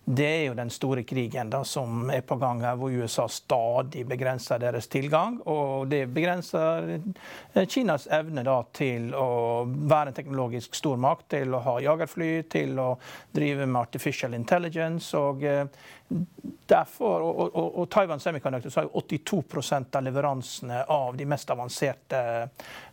det 0.05 0.25
er 0.25 0.45
jo 0.47 0.53
den 0.57 0.69
store 0.73 1.03
krigen 1.03 1.49
da, 1.53 1.61
som 1.63 2.09
er 2.09 2.23
på 2.25 2.35
gang 2.41 2.63
her, 2.65 2.75
hvor 2.79 2.89
USA 2.89 3.27
stadig 3.29 4.01
begrenser 4.09 4.59
deres 4.59 4.89
tilgang. 4.89 5.37
Og 5.45 5.87
det 5.91 6.07
begrenser 6.09 6.89
eh, 7.53 7.67
Kinas 7.69 8.07
evne 8.11 8.41
da, 8.43 8.57
til 8.73 9.11
å 9.13 9.61
være 9.67 10.09
en 10.09 10.17
teknologisk 10.17 10.75
stormakt, 10.75 11.27
til 11.35 11.53
å 11.53 11.61
ha 11.67 11.77
jagerfly, 11.85 12.31
til 12.49 12.81
å 12.81 12.89
drive 13.31 13.67
med 13.67 13.81
artificial 13.81 14.33
intelligence. 14.33 15.13
og 15.17 15.45
eh, 15.45 15.67
derfor, 16.67 17.21
og, 17.21 17.55
og, 17.55 17.79
og, 17.79 17.89
Taiwan 17.89 18.19
Semiconductor 18.19 18.71
har 18.75 18.87
jo 18.87 19.01
82% 19.01 19.95
av 19.97 20.03
leveransene 20.03 20.83
av 20.83 21.17
de 21.17 21.25
mest 21.27 21.49
avanserte 21.51 22.19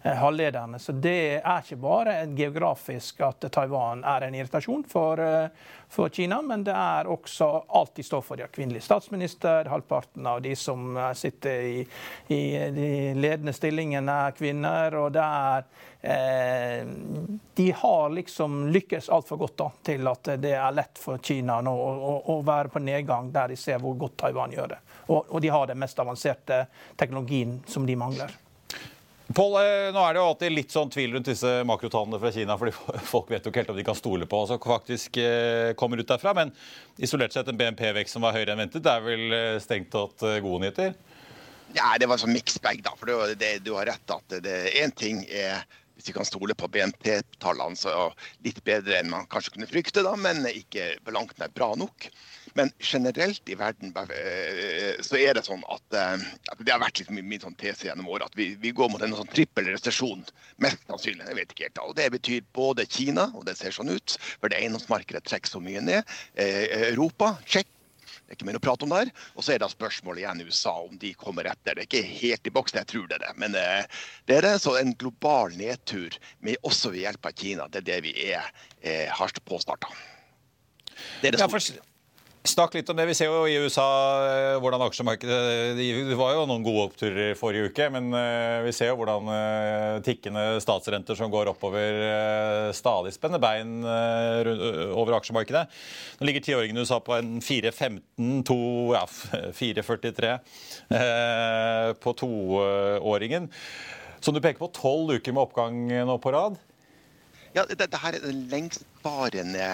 eh, 0.02 0.14
halvlederne. 0.18 0.78
Så 0.82 0.92
det 0.92 1.18
er 1.38 1.62
ikke 1.62 1.78
bare 1.82 2.16
geografisk 2.38 3.22
at 3.26 3.46
Taiwan 3.54 4.02
er 4.06 4.26
en 4.26 4.38
irritasjon 4.38 4.82
for, 4.88 5.22
eh, 5.22 5.74
for 5.88 6.10
Kina, 6.14 6.40
men 6.42 6.64
det 6.66 6.74
er 6.74 7.10
også 7.10 7.50
alt 7.80 7.94
de 7.96 8.06
står 8.06 8.24
for. 8.26 8.36
De 8.36 8.46
har 8.46 8.54
kvinnelig 8.54 8.82
statsminister, 8.86 9.70
halvparten 9.70 10.26
av 10.26 10.42
de 10.42 10.56
som 10.58 10.98
sitter 11.14 11.68
i, 11.68 11.84
i 12.34 12.42
de 12.74 12.90
ledende 13.14 13.54
stillingene, 13.54 14.18
er 14.28 14.38
kvinner. 14.38 14.98
og 14.98 15.12
det 15.14 15.22
er 15.24 15.68
de 16.00 17.72
har 17.76 18.10
liksom 18.14 18.68
lykkes 18.70 19.08
altfor 19.10 19.36
godt 19.36 19.56
da, 19.58 19.66
til 19.82 20.06
at 20.06 20.28
det 20.38 20.52
er 20.54 20.74
lett 20.76 21.00
for 21.02 21.18
Kina 21.18 21.56
nå 21.64 21.72
å, 21.74 21.88
å, 21.90 22.12
å, 22.34 22.36
være 22.46 22.70
på 22.70 22.82
nedgang 22.86 23.32
der 23.34 23.50
de 23.50 23.56
ser 23.58 23.80
hvor 23.82 23.96
godt 23.98 24.14
Taiwan 24.22 24.54
gjør 24.54 24.76
det. 24.76 24.78
Og, 25.08 25.24
og 25.26 25.42
de 25.42 25.50
har 25.50 25.66
den 25.66 25.80
mest 25.82 25.98
avanserte 25.98 26.66
teknologien 27.00 27.58
som 27.66 27.86
de 27.88 27.96
mangler. 27.98 28.30
Paul, 29.34 29.58
eh, 29.60 29.90
nå 29.92 30.00
er 30.00 30.14
det 30.14 30.22
jo 30.22 30.28
alltid 30.30 30.54
litt 30.54 30.72
sånn 30.72 30.88
tvil 30.92 31.12
rundt 31.16 31.28
disse 31.28 31.50
makrotallene 31.68 32.20
fra 32.22 32.30
Kina. 32.32 32.56
fordi 32.60 32.72
Folk 33.12 33.28
vet 33.32 33.44
jo 33.44 33.52
ikke 33.52 33.64
helt 33.64 33.74
om 33.74 33.80
de 33.80 33.84
kan 33.90 33.98
stole 33.98 34.28
på 34.30 34.40
og 34.46 34.70
faktisk 34.70 35.18
eh, 35.20 35.74
kommer 35.76 36.00
ut 36.00 36.08
derfra. 36.08 36.32
Men 36.38 36.54
isolert 36.96 37.34
sett 37.34 37.50
en 37.50 37.58
BNP-vekst 37.58 38.16
som 38.16 38.24
var 38.24 38.38
høyere 38.38 38.54
enn 38.54 38.62
ventet, 38.62 38.86
det 38.86 38.94
er 38.94 39.04
vel 39.04 39.36
strengt 39.60 39.90
tatt 39.92 40.24
gode 40.44 40.62
nyheter? 40.64 40.96
Ja, 41.76 41.90
Det 42.00 42.08
var 42.08 42.22
sånn 42.22 42.32
mixed 42.32 42.62
bag. 42.64 42.80
da, 42.86 42.94
for 42.96 43.10
det, 43.10 43.36
det, 43.42 43.52
Du 43.66 43.74
har 43.76 43.90
rett 43.90 44.14
at 44.14 44.38
én 44.72 44.94
ting 44.96 45.20
er 45.28 45.66
hvis 45.98 46.12
vi 46.12 46.14
kan 46.14 46.26
stole 46.28 46.54
på 46.54 46.68
BNP-tallene, 46.70 47.76
så 47.76 48.08
litt 48.46 48.60
bedre 48.66 49.00
enn 49.00 49.10
man 49.10 49.26
kanskje 49.30 49.56
kunne 49.56 49.66
frykte, 49.70 50.04
da, 50.06 50.12
men 50.14 50.46
ikke 50.46 50.92
på 51.02 51.14
langt 51.14 51.34
nær 51.42 51.50
bra 51.50 51.72
nok. 51.78 52.06
Men 52.54 52.70
generelt 52.78 53.50
i 53.50 53.56
verden 53.58 53.90
eh, 54.14 54.94
så 55.04 55.18
er 55.18 55.34
det 55.34 55.44
sånn 55.46 55.64
at, 55.66 55.84
eh, 55.98 56.22
det 56.62 56.70
har 56.70 56.82
vært 56.82 57.02
litt 57.02 57.10
min 57.18 57.42
sånn 57.42 57.58
tese 57.58 57.88
gjennom 57.88 58.08
året 58.14 58.30
at 58.30 58.38
vi, 58.38 58.52
vi, 58.62 58.72
går 58.74 58.92
mot 58.94 59.02
en 59.02 59.16
sånn 59.18 59.32
trippel 59.34 59.72
resesjon. 59.72 60.22
Mest 60.62 60.86
sannsynlig. 60.86 61.26
jeg 61.26 61.38
vet 61.40 61.54
ikke 61.54 61.66
helt. 61.68 61.82
Og 61.82 61.96
Det 61.98 62.08
betyr 62.14 62.46
både 62.54 62.86
Kina, 62.86 63.28
og 63.34 63.48
det 63.50 63.58
ser 63.58 63.74
sånn 63.74 63.90
ut, 63.90 64.18
for 64.38 64.50
det 64.50 64.62
eiendomsmarkedet 64.62 65.26
trekker 65.26 65.50
så 65.50 65.62
mye 65.62 65.82
ned. 65.82 66.14
Eh, 66.38 66.92
Europa, 66.92 67.34
Tsjekkia 67.44 67.77
det 68.28 68.34
er 68.34 68.36
ikke 68.36 68.46
mer 68.50 68.58
å 68.58 68.60
prate 68.60 68.84
om 68.84 68.90
der. 68.92 69.08
Og 69.40 69.44
så 69.44 69.54
er 69.54 69.62
det 69.62 69.70
spørsmålet 69.72 70.20
igjen 70.20 70.42
i 70.42 70.44
USA 70.50 70.74
om 70.82 70.98
de 71.00 71.14
kommer 71.16 71.48
etter. 71.48 71.78
Det 71.78 71.80
er 71.80 71.86
ikke 71.86 72.18
helt 72.20 72.50
i 72.50 72.52
boksen, 72.52 72.76
jeg 72.82 72.90
tror 72.90 73.06
det 73.08 73.16
er 73.16 73.22
det. 73.24 73.30
Men 73.40 73.56
eh, 73.56 74.02
det 74.28 74.36
er 74.36 74.44
det, 74.44 74.50
så 74.60 74.74
en 74.76 74.92
global 75.00 75.56
nedtur, 75.56 76.12
med 76.44 76.60
også 76.68 76.92
ved 76.92 77.06
hjelp 77.06 77.30
av 77.30 77.40
Kina, 77.40 77.70
det 77.72 77.80
er 77.80 77.86
det 77.88 77.98
vi 78.04 78.12
er, 78.26 78.50
eh, 78.84 79.06
har 79.08 79.32
påstarta. 79.48 79.88
Det 81.22 81.30
er 81.30 81.38
det 81.38 81.40
store. 81.40 81.80
Snakk 82.48 82.72
litt 82.78 82.88
om 82.88 82.96
det. 82.96 83.04
Vi 83.10 83.14
ser 83.18 83.28
jo 83.28 83.42
i 83.44 83.58
USA 83.60 83.84
eh, 84.24 84.54
hvordan 84.62 84.80
aksjemarkedet 84.86 85.76
Det 85.76 86.16
var 86.16 86.32
jo 86.32 86.46
noen 86.48 86.62
gode 86.64 86.86
oppturer 86.86 87.34
forrige 87.36 87.68
uke, 87.68 87.88
men 87.92 88.08
eh, 88.16 88.64
vi 88.64 88.72
ser 88.72 88.88
jo 88.88 88.96
hvordan 89.02 89.28
eh, 89.34 89.98
tikkende 90.06 90.44
statsrenter 90.64 91.18
som 91.18 91.28
går 91.32 91.50
oppover, 91.52 91.98
stadig 92.76 93.12
spenner 93.12 93.40
bein 93.42 93.84
over 93.84 95.18
aksjemarkedet. 95.18 95.64
Nå 96.18 96.28
ligger 96.28 96.44
tiåringen 96.46 96.78
i 96.78 96.84
USA 96.86 96.98
på 97.04 97.16
en 97.18 97.36
4,15, 97.44 98.00
ja, 98.94 99.04
4,43 99.58 100.32
på 102.00 102.10
toåringen. 102.22 103.50
Som 104.24 104.34
du 104.34 104.40
peker 104.40 104.60
på, 104.62 104.72
tolv 104.78 105.18
uker 105.18 105.32
med 105.36 105.44
oppgang 105.44 105.74
nå 106.08 106.18
på 106.22 106.32
rad? 106.34 106.56
Ja, 107.56 107.64
dette 107.68 108.00
her 108.00 108.16
er 108.16 108.24
den 108.24 108.46
lengstvarende 108.52 109.68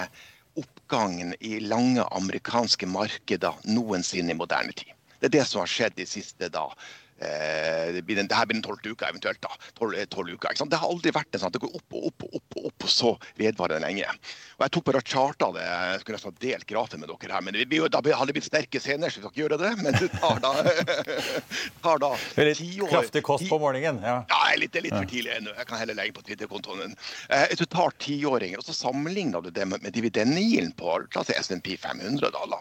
oppgangen 0.61 1.35
i 1.41 1.59
lange 1.65 2.05
amerikanske 2.17 2.89
markeder 2.91 3.57
noensinne 3.67 4.35
i 4.35 4.39
moderne 4.39 4.75
tid. 4.77 4.93
Det 5.19 5.31
er 5.31 5.39
det 5.39 5.47
som 5.49 5.63
har 5.63 5.71
skjedd 5.71 5.97
de 5.97 6.07
siste 6.09 6.51
da, 6.53 6.69
Eh, 7.19 7.93
det, 7.95 8.03
blir 8.03 8.17
den, 8.19 8.27
det 8.27 8.35
her 8.35 8.47
blir 8.49 8.59
den 8.59 8.65
tolvte 8.65 8.91
uka 8.91 9.09
eventuelt. 9.09 9.41
da, 9.43 9.53
12, 9.79 10.07
12 10.11 10.35
uker, 10.35 10.51
ikke 10.51 10.63
sant? 10.65 10.73
Det 10.73 10.81
har 10.83 10.91
aldri 10.91 11.13
vært 11.15 11.31
en 11.37 11.45
sånn 11.45 11.53
at 11.53 11.57
det 11.57 11.63
går 11.63 11.77
opp 11.79 11.95
og 11.95 12.09
opp 12.11 12.27
og 12.27 12.39
opp, 12.41 12.57
og 12.59 12.67
opp, 12.71 12.87
og 12.89 12.91
så 12.91 13.13
vedvarer 13.39 13.83
lenge. 13.85 14.09
Og 14.55 14.65
Jeg 14.65 14.75
tok 14.77 14.87
bare 14.87 15.03
charta 15.03 15.51
det, 15.55 15.65
jeg 15.65 16.01
skulle 16.03 16.19
nesten 16.19 16.35
ha 16.35 16.43
delt 16.45 16.67
grafen 16.71 17.03
med 17.03 17.11
dere 17.11 17.35
her, 17.35 17.45
men 17.45 17.57
det, 17.57 17.67
da 17.91 18.03
hadde 18.05 18.29
det 18.31 18.37
blitt 18.37 18.47
sterke 18.47 18.81
scener, 18.83 19.11
så 19.11 19.19
vi 19.19 19.25
skal 19.25 19.33
ikke 19.33 19.43
gjøre 19.43 19.59
det. 19.63 19.73
Men 19.83 19.99
det 19.99 20.11
tar 20.15 20.43
da, 20.45 20.53
tar 21.85 22.03
da 22.03 22.13
Litt 22.45 22.63
kraftig 22.91 23.25
kost 23.27 23.49
på 23.51 23.59
morgenen? 23.59 24.03
Ja, 24.05 24.21
ja 24.31 24.43
litt, 24.61 24.77
litt 24.79 24.95
for 24.95 25.09
tidlig 25.11 25.35
ennå. 25.39 25.55
Jeg 25.59 25.69
kan 25.71 25.81
heller 25.81 25.99
legge 25.99 26.15
på 26.19 26.25
Twitter-kontoen 26.27 26.85
min. 26.85 26.97
Eh, 27.35 27.55
du 27.59 27.65
tar 27.71 27.95
tiåringer 28.03 28.61
og 28.61 28.67
så 28.67 28.77
sammenligner 28.77 29.43
du 29.45 29.51
det 29.55 29.67
med, 29.69 29.83
med 29.83 29.95
dividendegilden 29.97 30.75
på 30.79 30.99
la 31.05 31.23
oss 31.23 31.31
si 31.31 31.37
SNP 31.39 31.75
500, 31.81 32.31
da, 32.35 32.61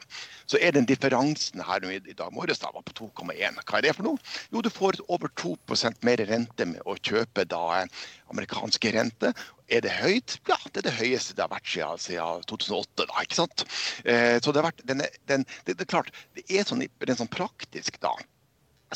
så 0.49 0.59
er 0.61 0.75
den 0.75 0.87
differansen 0.89 1.63
her 1.65 1.85
i, 1.87 1.99
i 1.99 2.17
dag 2.17 2.33
morges 2.35 2.61
da, 2.61 2.71
var 2.73 2.85
på 2.87 2.95
2,1. 3.05 3.61
Hva 3.61 3.79
er 3.79 3.87
det 3.87 3.95
for 3.97 4.07
noe? 4.07 4.33
Jo, 4.53 4.63
du 4.63 4.69
får 4.73 4.99
over 5.07 5.31
2% 5.39 6.03
mer 6.07 6.23
rente 6.29 6.67
med 6.69 6.81
å 6.85 6.97
kjøpe 6.99 7.45
da 7.49 7.63
eh, 7.81 8.03
amerikanske 8.33 8.93
rente. 8.95 9.33
Er 9.73 9.81
det 9.81 9.93
høyt? 9.97 10.35
Ja, 10.49 10.57
det 10.69 10.83
er 10.83 10.89
det 10.89 10.97
høyeste 10.99 11.33
det 11.37 11.41
har 11.47 11.53
vært 11.53 11.69
siden, 11.71 12.01
siden 12.01 12.43
2008. 12.51 13.07
da, 13.09 13.23
ikke 13.25 13.39
sant? 13.39 13.65
Eh, 14.05 14.37
så 14.37 14.53
det, 14.53 14.61
har 14.61 14.67
vært, 14.69 14.83
den, 14.89 15.01
den, 15.31 15.47
det, 15.65 15.73
det, 15.79 15.87
er 15.87 15.89
klart, 15.95 16.11
det 16.37 16.45
er 16.45 16.67
sånn, 16.67 16.83
er 16.85 17.17
sånn 17.17 17.31
praktisk 17.33 17.97
da, 18.03 18.13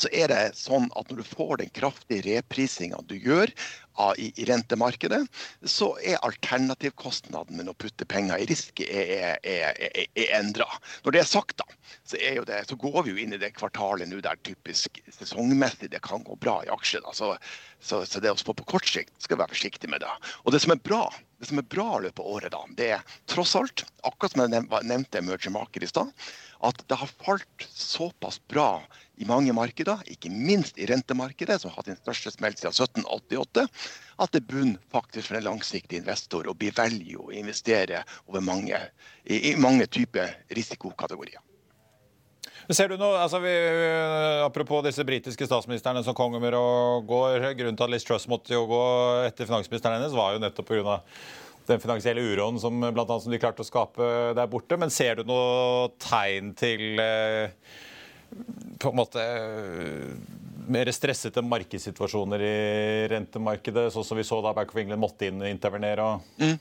så 0.02 0.12
er 0.14 0.32
det 0.32 0.42
sånn 0.60 0.88
at 1.00 1.10
når 1.10 1.22
du 1.22 1.28
får 1.28 1.58
den 1.62 1.74
kraftige 1.76 2.38
reprisinga 2.38 3.00
du 3.10 3.16
gjør 3.18 3.52
i, 4.22 4.30
rentemarkedet, 4.46 5.24
så 5.66 5.90
er 6.06 6.22
alternativkostnaden 6.26 7.58
med 7.58 7.72
å 7.72 7.76
putte 7.78 8.06
penger 8.10 8.38
i 8.38 8.48
risk 8.50 8.84
er, 8.86 9.40
er 9.42 10.36
endra. 10.38 10.68
Når 11.06 11.16
det 11.16 11.24
er 11.24 11.30
sagt, 11.30 11.58
da, 11.58 11.66
så, 12.04 12.20
er 12.22 12.44
det, 12.46 12.64
så, 12.70 12.78
går 12.78 13.08
vi 13.08 13.16
jo 13.16 13.24
inn 13.24 13.34
i 13.34 13.42
det 13.42 13.56
kvartalet 13.58 14.10
nå 14.10 14.22
der 14.26 14.38
typisk 14.46 15.02
sesongmessig 15.18 15.90
det 15.94 16.04
kan 16.06 16.26
gå 16.28 16.38
bra 16.42 16.60
i 16.66 16.72
aksjer. 16.74 17.06
Så, 17.18 17.34
så, 17.80 18.04
så, 18.06 18.22
det 18.22 18.34
å 18.34 18.40
spå 18.40 18.54
på 18.58 18.68
kort 18.76 18.90
sikt 18.90 19.16
skal 19.24 19.38
vi 19.38 19.46
være 19.46 19.56
forsiktig 19.56 19.90
med 19.90 20.06
det. 20.06 20.14
Og 20.46 20.54
det 20.54 20.62
som 20.64 20.76
er 20.76 20.84
bra 20.86 21.08
det 21.38 21.46
som 21.52 21.60
er 21.62 21.68
bra 21.70 21.88
i 21.98 22.04
løpet 22.08 22.22
av 22.24 22.30
året, 22.34 22.54
da, 22.54 22.64
det 22.78 22.88
er 22.96 23.18
tross 23.30 23.54
alt, 23.58 23.84
akkurat 24.08 24.34
som 24.34 24.42
jeg 24.44 24.64
nevnte 24.90 25.20
emerging 25.22 25.54
market 25.54 25.86
i 25.86 25.90
stad, 25.90 26.10
at 26.66 26.80
det 26.90 26.98
har 26.98 27.10
falt 27.24 27.68
såpass 27.70 28.40
bra 28.50 28.82
i 29.18 29.26
mange 29.30 29.54
markeder, 29.54 30.02
ikke 30.10 30.32
minst 30.34 30.78
i 30.78 30.88
rentemarkedet, 30.90 31.60
som 31.62 31.72
har 31.72 31.82
hatt 31.82 31.92
den 31.92 32.00
største 32.00 32.34
smelt 32.34 32.62
siden 32.62 32.76
1788, 32.76 33.66
at 34.18 34.34
det 34.34 34.46
bunner 34.50 34.82
faktisk 34.94 35.30
for 35.30 35.40
en 35.40 35.48
langsiktig 35.50 36.02
investor 36.02 36.50
å 36.50 36.56
bli 36.58 36.72
velge 36.78 37.18
å 37.22 37.34
investere 37.34 38.04
mange, 38.42 38.80
i, 39.26 39.52
i 39.52 39.56
mange 39.58 39.90
typer 39.90 40.38
risikokategorier. 40.54 41.42
Ser 42.68 42.92
du 42.92 42.98
noe, 43.00 43.16
altså 43.22 43.40
vi, 43.40 43.52
Apropos 44.44 44.82
disse 44.84 45.06
britiske 45.08 45.46
statsministrene 45.48 46.02
som 46.04 46.16
kommer 46.18 46.56
og 46.58 47.06
går. 47.08 47.54
Grunnen 47.56 47.78
til 47.80 47.86
at 47.86 47.94
Liz 47.94 48.04
Truss 48.08 48.28
måtte 48.28 48.52
jo 48.52 48.66
gå 48.68 48.82
etter 49.24 49.48
finansministeren 49.48 50.02
hennes, 50.02 50.16
var 50.16 50.36
jo 50.36 50.42
nettopp 50.44 50.68
pga 50.74 50.98
den 51.68 51.82
finansielle 51.84 52.24
uroen 52.24 52.60
som, 52.62 52.80
blant 52.80 53.10
annet, 53.10 53.26
som 53.26 53.34
de 53.34 53.42
klarte 53.42 53.64
å 53.64 53.68
skape 53.68 54.08
der 54.38 54.50
borte. 54.52 54.80
Men 54.80 54.94
ser 54.94 55.20
du 55.20 55.28
noe 55.28 55.92
tegn 56.02 56.54
til 56.58 57.02
eh, 57.04 57.54
på 58.80 58.92
en 58.92 59.00
måte 59.00 59.24
eh, 59.24 60.12
mer 60.68 60.92
stressete 60.92 61.44
markedssituasjoner 61.46 62.44
i 62.44 62.58
rentemarkedet, 63.12 63.88
sånn 63.94 64.06
som 64.08 64.20
vi 64.20 64.26
så 64.28 64.42
da 64.44 64.54
Bank 64.56 64.74
of 64.74 64.82
England 64.82 65.04
måtte 65.04 65.30
inn 65.30 65.42
og 65.44 65.50
intervenere? 65.50 66.10
Mm. 66.42 66.58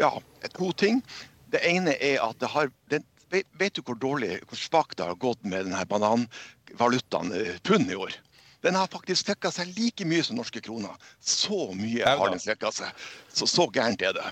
Ja, 0.00 0.14
to 0.56 0.70
ting. 0.72 1.02
Det 1.50 1.60
ene 1.66 1.96
er 1.98 2.22
at 2.24 2.38
det 2.40 2.52
har 2.54 2.70
det, 2.92 3.02
vet, 3.30 3.74
du 3.74 3.82
hvor 3.84 3.98
dårlig, 4.00 4.38
hvor 4.48 4.58
svakt 4.58 4.98
det 4.98 5.06
har 5.06 5.18
gått 5.20 5.42
med 5.44 5.68
denne 5.68 5.84
bananvalutaen 5.90 7.34
eh, 7.36 7.58
pund 7.66 7.90
i 7.92 7.98
år? 7.98 8.16
Den 8.64 8.76
har 8.76 8.90
faktisk 8.92 9.24
svekka 9.26 9.52
seg 9.54 9.72
like 9.78 10.04
mye 10.08 10.24
som 10.26 10.38
norske 10.38 10.60
kroner. 10.64 10.96
Så 11.20 11.70
mye 11.76 12.04
har 12.04 12.32
den 12.32 12.42
svekka 12.42 12.72
seg. 12.74 13.02
Så, 13.32 13.48
så 13.48 13.66
gærent 13.72 14.02
er 14.04 14.16
det. 14.16 14.26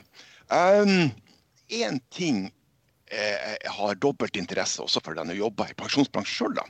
Én 0.52 1.96
um, 1.96 2.00
ting 2.14 2.46
eh, 3.10 3.56
har 3.78 3.94
dobbelt 4.00 4.36
interesse 4.36 4.82
også 4.84 5.02
for 5.04 5.16
den 5.16 5.32
å 5.32 5.38
jobbe 5.38 5.68
i 5.68 5.76
pensjonsbransjen 5.78 6.52
sjøl. 6.52 6.60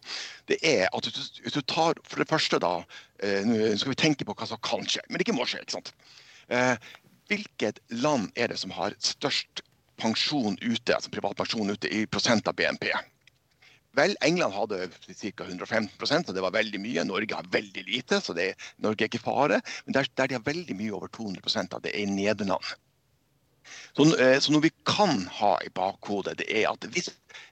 Det 0.50 0.58
er 0.66 0.86
at 0.92 1.10
hvis 1.10 1.56
du 1.56 1.60
tar 1.62 1.98
for 2.06 2.22
det 2.22 2.30
første 2.30 2.60
da 2.62 2.78
eh, 3.22 3.44
Nå 3.46 3.74
skal 3.78 3.94
vi 3.94 4.00
tenke 4.06 4.26
på 4.28 4.36
hva 4.38 4.48
som 4.50 4.62
kan 4.62 4.86
skje, 4.86 5.04
men 5.08 5.18
det 5.18 5.26
ikke 5.26 5.38
må 5.38 5.46
skje. 5.48 5.62
ikke 5.64 5.78
sant? 5.78 5.94
Eh, 6.48 6.74
hvilket 7.28 7.82
land 7.90 8.30
er 8.36 8.52
det 8.52 8.58
som 8.60 8.72
har 8.74 8.96
størst 9.04 9.62
pensjon 9.98 10.56
ute, 10.62 10.94
altså 10.94 11.10
privat 11.12 11.36
pensjon 11.38 11.74
ute 11.74 11.90
i 11.90 12.06
prosent 12.06 12.48
av 12.48 12.56
BNP? 12.58 12.90
Vel, 13.96 14.16
England 14.20 14.54
hadde 14.54 14.88
ca. 15.06 15.44
115% 15.44 16.28
så 16.28 16.34
det 16.36 16.44
var 16.44 16.54
veldig 16.54 16.80
mye. 16.82 17.06
Norge 17.08 17.38
har 17.38 17.48
veldig 17.52 17.86
lite, 17.88 18.20
så 18.20 18.36
det, 18.36 18.52
Norge 18.84 19.06
er 19.06 19.12
ikke 19.12 19.24
fare. 19.24 19.62
Men 19.86 19.96
der, 19.96 20.10
der, 20.14 20.28
de 20.28 20.38
har 20.38 20.44
veldig 20.46 20.76
mye 20.76 20.92
over 20.98 21.08
200% 21.14 21.74
av 21.74 21.82
det 21.84 21.94
er 21.94 22.04
i 22.04 22.12
Nederland. 22.12 22.76
Så, 23.96 24.04
eh, 24.16 24.38
så, 24.40 24.52
noe 24.52 24.64
vi 24.64 24.70
kan 24.88 25.24
ha 25.40 25.50
i 25.64 25.70
bakhodet, 25.74 26.38
det 26.40 26.46
er 26.60 26.68
at 26.70 26.86
hvis 26.94 27.10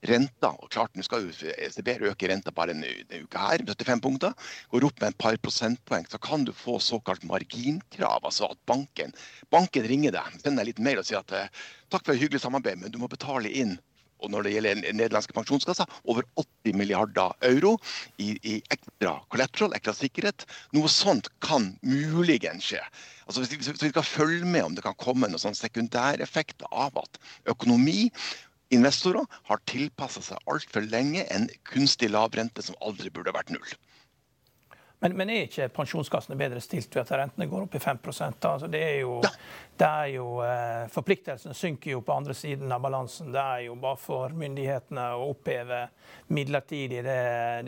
renta 0.09 0.53
og 0.55 0.71
klart 0.73 0.95
Nå 0.97 1.05
skal 1.05 1.27
jo 1.27 1.51
ECB 1.53 1.91
øke 2.09 2.31
renta 2.31 2.53
bare 2.55 2.73
en, 2.73 2.85
uke 3.13 3.43
her, 3.43 3.65
75 3.67 4.03
punkter. 4.05 4.53
Går 4.73 4.87
opp 4.89 5.03
med 5.03 5.13
et 5.13 5.21
par 5.21 5.37
prosentpoeng, 5.43 6.07
så 6.11 6.21
kan 6.23 6.47
du 6.47 6.55
få 6.57 6.79
såkalt 6.83 7.27
marginkrav. 7.29 8.25
Altså 8.25 8.49
at 8.53 8.61
banken, 8.69 9.13
banken 9.53 9.89
ringer 9.91 10.17
deg, 10.17 10.41
sender 10.41 10.63
deg 10.63 10.73
litt 10.73 10.85
mail 10.89 11.03
og 11.03 11.09
sier 11.09 11.21
at 11.21 11.37
eh, 11.37 11.53
takk 11.93 12.07
for 12.07 12.15
et 12.15 12.23
hyggelig 12.23 12.45
samarbeid, 12.45 12.81
men 12.81 12.95
du 12.95 13.01
må 13.03 13.11
betale 13.13 13.53
inn 13.53 13.77
og 14.23 14.33
når 14.33 14.47
det 14.47 14.55
gjelder 14.55 14.81
nederlandske 14.97 15.37
pensjonskasser, 15.37 15.91
over 16.09 16.27
80 16.41 16.79
milliarder 16.79 17.35
euro 17.49 17.77
i, 18.23 18.35
i 18.41 18.57
ekstra 18.73 19.19
collateral, 19.33 19.77
ekstra 19.77 19.95
sikkerhet. 19.97 20.47
Noe 20.77 20.91
sånt 20.93 21.31
kan 21.45 21.73
muligens 21.85 22.71
skje. 22.71 22.83
Altså 23.27 23.43
hvis, 23.43 23.55
hvis, 23.59 23.83
vi 23.83 23.93
skal 23.93 24.07
følge 24.07 24.49
med 24.49 24.65
om 24.65 24.77
det 24.77 24.85
kan 24.87 24.97
komme 25.03 25.29
noen 25.31 25.43
sånn 25.43 25.59
sekundæreffekt 25.59 26.67
av 26.71 26.97
at 27.03 27.23
økonomi 27.53 28.11
Investorer 28.75 29.23
har 29.47 29.61
tilpassa 29.71 30.19
seg 30.27 30.49
altfor 30.51 30.83
lenge 30.91 31.23
en 31.31 31.45
kunstig 31.71 32.09
lav 32.11 32.35
rente 32.35 32.65
som 32.67 32.75
aldri 32.83 33.13
burde 33.15 33.31
vært 33.37 33.53
null. 33.55 33.77
Men, 34.99 35.13
men, 35.13 35.31
er 35.31 35.45
ikke 35.45 35.69
pensjonskassene 35.77 36.39
bedre 36.41 36.61
stilt 36.65 36.95
ved 36.97 37.03
at 37.03 37.11
rentene 37.21 37.45
går 37.51 37.67
opp 37.67 37.75
i 37.77 37.81
5 37.83 37.99
altså 38.09 38.69
det 38.73 38.81
er 38.81 38.95
jo, 39.03 39.19
det 39.77 39.89
er 39.89 40.07
jo 40.15 40.29
eh, 40.41 40.87
Forpliktelsene 40.93 41.53
synker 41.55 41.91
jo 41.93 42.01
på 42.01 42.15
andre 42.15 42.33
siden 42.35 42.73
av 42.73 42.81
balansen. 42.81 43.29
Det 43.35 43.43
er 43.43 43.67
jo 43.67 43.75
bare 43.81 44.01
for 44.01 44.33
myndighetene 44.33 45.05
å 45.19 45.27
oppheve 45.35 45.83
midlertidig 46.33 47.03
det, 47.05 47.19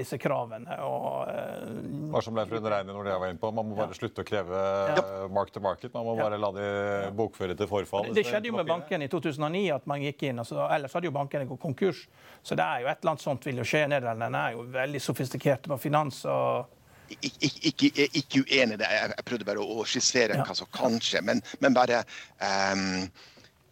disse 0.00 0.16
kravene. 0.18 0.78
Og, 0.86 1.28
eh, 1.28 2.08
Hva 2.14 2.22
som 2.24 2.38
ble 2.38 2.46
for 2.48 2.62
underregnet 2.62 2.96
når 2.96 3.10
det 3.10 3.18
var 3.20 3.34
inne 3.34 3.42
på. 3.42 3.52
Man 3.60 3.68
må 3.68 3.76
bare 3.76 3.92
ja. 3.92 4.00
slutte 4.00 4.24
å 4.24 4.28
kreve 4.28 4.64
ja. 4.94 5.04
mark 5.28 5.52
to 5.52 5.60
market. 5.60 5.92
Man 5.92 6.08
må 6.08 6.16
bare 6.16 6.40
la 6.40 6.52
de 6.56 6.72
bokføre 7.18 7.58
til 7.58 7.68
forfall. 7.68 8.08
Det 8.16 8.24
skjedde 8.24 8.48
jo 8.48 8.56
med 8.56 8.72
bankene 8.72 9.04
i 9.04 9.12
2009 9.12 9.66
at 9.76 9.84
man 9.90 10.06
gikk 10.06 10.30
inn. 10.30 10.40
Altså, 10.40 10.64
ellers 10.64 10.96
hadde 10.96 11.12
jo 11.12 11.16
bankene 11.18 11.44
gått 11.52 11.60
konkurs. 11.60 12.06
Så 12.40 12.56
det 12.56 12.64
er 12.64 12.86
jo 12.86 12.88
et 12.88 13.04
eller 13.04 13.18
annet 13.18 13.28
sånt 13.28 13.44
vil 13.44 13.60
jo 13.60 13.68
skje. 13.68 13.84
Nederlenderne 13.92 14.48
er 14.48 14.56
jo 14.56 14.64
veldig 14.80 15.04
sofistikerte 15.10 15.68
på 15.68 15.80
finans. 15.84 16.24
og 16.24 16.77
ikke, 17.16 17.52
ikke, 17.70 18.08
ikke 18.20 18.42
uenig 18.44 18.76
i 18.76 18.80
det. 18.80 18.90
Jeg, 18.90 19.12
jeg, 19.16 19.24
prøvde 19.30 19.48
bare 19.48 19.64
å 19.64 19.86
skissere 19.88 20.38
ja. 20.38 20.44
hva 20.46 20.56
som 20.58 20.70
kan 20.74 20.98
skje. 21.02 21.22
Men, 21.26 21.42
men 21.64 21.76
bare 21.76 22.02
um, 22.42 23.06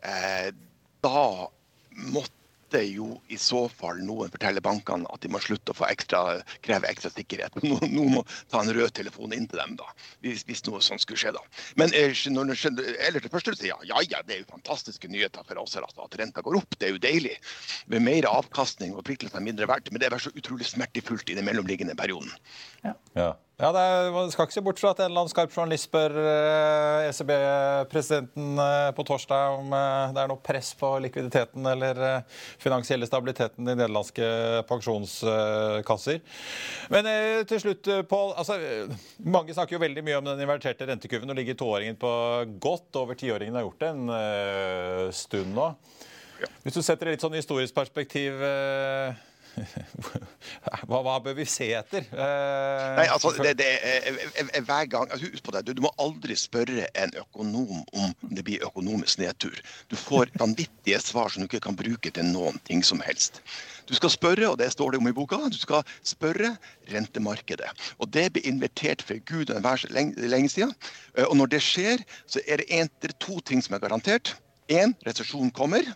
uh, 0.07 0.49
Da 1.05 1.21
måtte 2.13 2.36
jo 2.75 3.21
i 3.33 3.39
så 3.41 3.67
fall 3.71 4.01
noen 4.05 4.31
fortelle 4.33 4.61
bankene 4.65 5.07
at 5.13 5.23
de 5.23 5.31
må 5.33 5.41
slutte 5.43 5.73
å 5.73 5.77
få 5.79 5.87
ekstra, 5.89 6.41
kreve 6.65 6.89
ekstra 6.91 7.13
sikkerhet. 7.15 7.55
Noen, 7.67 7.93
noen 7.95 8.13
må 8.19 8.23
ta 8.53 8.61
en 8.63 8.73
rød 8.75 8.93
telefon 8.97 9.35
inn 9.35 9.47
til 9.51 9.61
dem, 9.61 9.77
da, 9.79 9.89
hvis, 10.25 10.45
hvis 10.49 10.65
noe 10.69 10.83
sånt 10.85 11.03
skulle 11.03 11.21
skje. 11.21 11.33
da. 11.37 11.43
Men 11.81 11.95
når 12.35 12.53
det 12.53 12.59
skjedde, 12.61 12.87
eller 13.09 13.25
det 13.25 13.33
første 13.33 13.55
du 13.55 13.61
sier, 13.61 13.87
ja, 13.89 14.03
ja, 14.11 14.23
det 14.27 14.37
er 14.37 14.43
jo 14.43 14.51
fantastiske 14.51 15.11
nyheter 15.13 15.47
for 15.47 15.63
oss 15.63 15.77
altså, 15.79 16.07
at 16.07 16.19
renta 16.21 16.45
går 16.45 16.61
opp. 16.61 16.79
Det 16.79 16.91
er 16.91 16.95
jo 16.97 17.03
deilig. 17.03 17.37
Med 17.93 18.05
mer 18.07 18.29
avkastning 18.31 18.95
og 18.95 19.03
forpliktelser 19.03 19.45
mindre 19.45 19.69
verdt. 19.71 19.93
Men 19.93 20.03
det 20.03 20.11
er 20.11 20.23
så 20.23 20.35
utrolig 20.35 20.69
smertefullt 20.69 21.31
i 21.31 21.39
den 21.39 21.47
mellomliggende 21.49 21.97
perioden. 21.99 22.33
Ja. 22.85 22.95
ja. 23.19 23.33
Ja, 23.57 23.71
er, 23.73 24.11
Man 24.13 24.29
skal 24.29 24.45
ikke 24.45 24.53
se 24.59 24.61
bort 24.61 24.81
fra 24.83 24.91
at 24.93 24.99
en 25.01 25.07
eller 25.09 25.23
annen 25.23 25.33
skarp 25.33 25.55
journalist 25.55 25.87
spør 25.89 26.13
eh, 26.21 27.07
ECB-presidenten 27.09 28.59
eh, 28.61 28.89
på 28.93 29.05
torsdag 29.09 29.55
om 29.63 29.71
eh, 29.73 30.11
det 30.13 30.21
er 30.21 30.29
noe 30.29 30.43
press 30.45 30.75
på 30.77 30.91
likviditeten 31.01 31.65
eller 31.71 32.01
finansielle 32.61 33.09
stabiliteten 33.09 33.65
i 33.65 33.73
nederlandske 33.79 34.27
pensjonskasser. 34.69 36.21
Men 36.93 37.09
til 37.49 37.63
slutt, 37.63 37.89
Pål. 38.11 38.35
Altså, 38.43 38.59
mange 39.25 39.57
snakker 39.57 39.79
jo 39.79 39.85
veldig 39.87 40.05
mye 40.05 40.19
om 40.21 40.29
den 40.29 40.43
inverterte 40.45 40.91
rentekurven. 40.91 41.33
og 41.33 41.41
ligger 41.41 41.57
toåringen 41.57 41.97
på 41.97 42.11
godt 42.61 43.01
over 43.01 43.17
tiåringen 43.17 43.57
har 43.57 43.65
gjort 43.65 43.81
det 43.81 43.93
en 43.95 45.13
stund 45.17 45.57
nå. 45.57 45.71
Hvis 46.61 46.77
du 46.77 46.83
setter 46.83 47.09
det 47.09 47.17
litt 47.17 47.25
sånn 47.25 47.41
historisk 47.41 47.73
perspektiv 47.79 48.37
hva, 50.89 50.99
hva, 51.01 51.15
bør 51.25 51.37
vi 51.39 51.47
se 51.49 51.69
etter? 51.79 52.05
Eh, 52.13 52.89
Nei, 52.99 53.07
altså, 53.13 53.33
det, 53.41 53.55
det 53.61 53.69
er, 53.75 54.19
er, 54.45 54.61
hver 54.67 54.89
gang, 54.93 55.09
altså, 55.11 55.31
Husk 55.33 55.47
på 55.47 55.55
det, 55.55 55.63
du, 55.67 55.73
du, 55.77 55.83
må 55.85 55.93
aldri 56.03 56.37
spørre 56.39 56.89
en 56.99 57.15
økonom 57.23 57.81
om 57.97 58.13
det 58.37 58.45
blir 58.47 58.65
økonomisk 58.67 59.23
nedtur. 59.23 59.57
Du 59.91 59.97
får 59.99 60.33
vanvittige 60.41 61.01
svar 61.03 61.33
som 61.33 61.43
du 61.43 61.49
ikke 61.49 61.65
kan 61.69 61.79
bruke 61.79 62.13
til 62.13 62.29
noen 62.29 62.61
ting 62.69 62.85
som 62.87 63.01
helst. 63.05 63.41
Du 63.87 63.95
skal 63.97 64.11
spørre, 64.13 64.49
og 64.51 64.59
det 64.61 64.69
står 64.75 64.95
det 64.95 65.01
om 65.01 65.09
i 65.09 65.15
boka, 65.15 65.39
du 65.53 65.59
skal 65.59 65.85
spørre 66.05 66.57
rentemarkedet. 66.93 67.71
Og 68.03 68.11
det 68.13 68.29
blir 68.35 68.49
invitert 68.51 69.05
for 69.07 69.21
Gud 69.29 69.51
og 69.51 69.61
enhver 69.61 69.87
lenge, 69.95 70.29
lenge 70.29 70.53
siden. 70.53 70.75
Eh, 71.17 71.25
og 71.25 71.37
når 71.41 71.55
det 71.57 71.63
skjer, 71.65 72.03
så 72.27 72.43
er 72.47 72.63
det 72.63 72.71
en, 72.81 72.91
to 73.23 73.41
ting 73.41 73.63
som 73.65 73.79
er 73.79 73.85
garantert. 73.87 74.35
Én, 74.69 74.97
resesjon 75.07 75.53
kommer. 75.55 75.87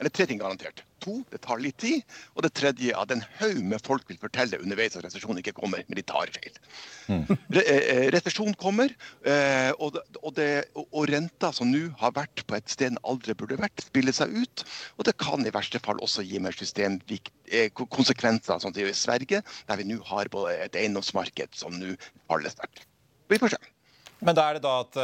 Eller 0.00 0.10
tre 0.10 0.26
ting 0.26 0.40
garantert. 0.40 0.82
To, 1.00 1.20
det 1.32 1.40
tar 1.46 1.60
litt 1.62 1.78
tid. 1.80 2.04
Og 2.36 2.44
det 2.44 2.52
tredje, 2.58 2.92
at 2.96 3.12
en 3.14 3.22
haug 3.40 3.60
med 3.64 3.80
folk 3.86 4.04
vil 4.10 4.18
fortelle 4.20 4.60
underveis 4.60 4.96
at 4.98 5.04
resesjonen 5.06 5.40
ikke 5.40 5.56
kommer, 5.56 5.80
men 5.88 5.98
de 5.98 6.04
tar 6.06 6.30
feil. 6.34 6.54
Mm. 7.10 7.24
Re 7.56 7.62
eh, 7.64 7.82
eh, 7.94 8.06
resesjon 8.14 8.54
kommer, 8.60 8.88
eh, 9.26 9.70
og, 9.78 9.98
og, 10.22 10.32
det, 10.36 10.50
og, 10.78 11.08
renta 11.10 11.48
som 11.56 11.68
nå 11.70 11.82
har 12.00 12.12
vært 12.16 12.38
på 12.46 12.54
et 12.58 12.68
sted 12.70 12.88
den 12.90 13.04
aldri 13.06 13.32
burde 13.38 13.60
vært, 13.60 13.84
spiller 13.86 14.14
seg 14.16 14.28
ut. 14.34 14.56
Og 14.98 15.02
det 15.08 15.14
kan 15.20 15.46
i 15.46 15.54
verste 15.54 15.78
fall 15.82 15.98
også 16.04 16.20
gi 16.26 16.38
mer 16.42 16.54
systemkonsekvenser, 16.58 18.58
sånn 18.58 18.74
som 18.74 18.84
i 18.84 18.94
Sverige, 18.96 19.38
der 19.68 19.76
vi 19.80 19.90
nå 19.90 19.98
har 20.10 20.24
et 20.54 20.78
eiendomsmarked 20.78 21.50
som 21.58 21.70
nå 21.78 21.88
faller 22.30 22.50
sterkt. 22.52 22.78
Vi 23.30 23.36
får 23.40 23.50
se. 23.54 23.62
Men 24.20 24.36
da 24.36 24.42
er 24.50 24.54
det 24.58 24.66
da 24.66 24.74
at 24.82 24.94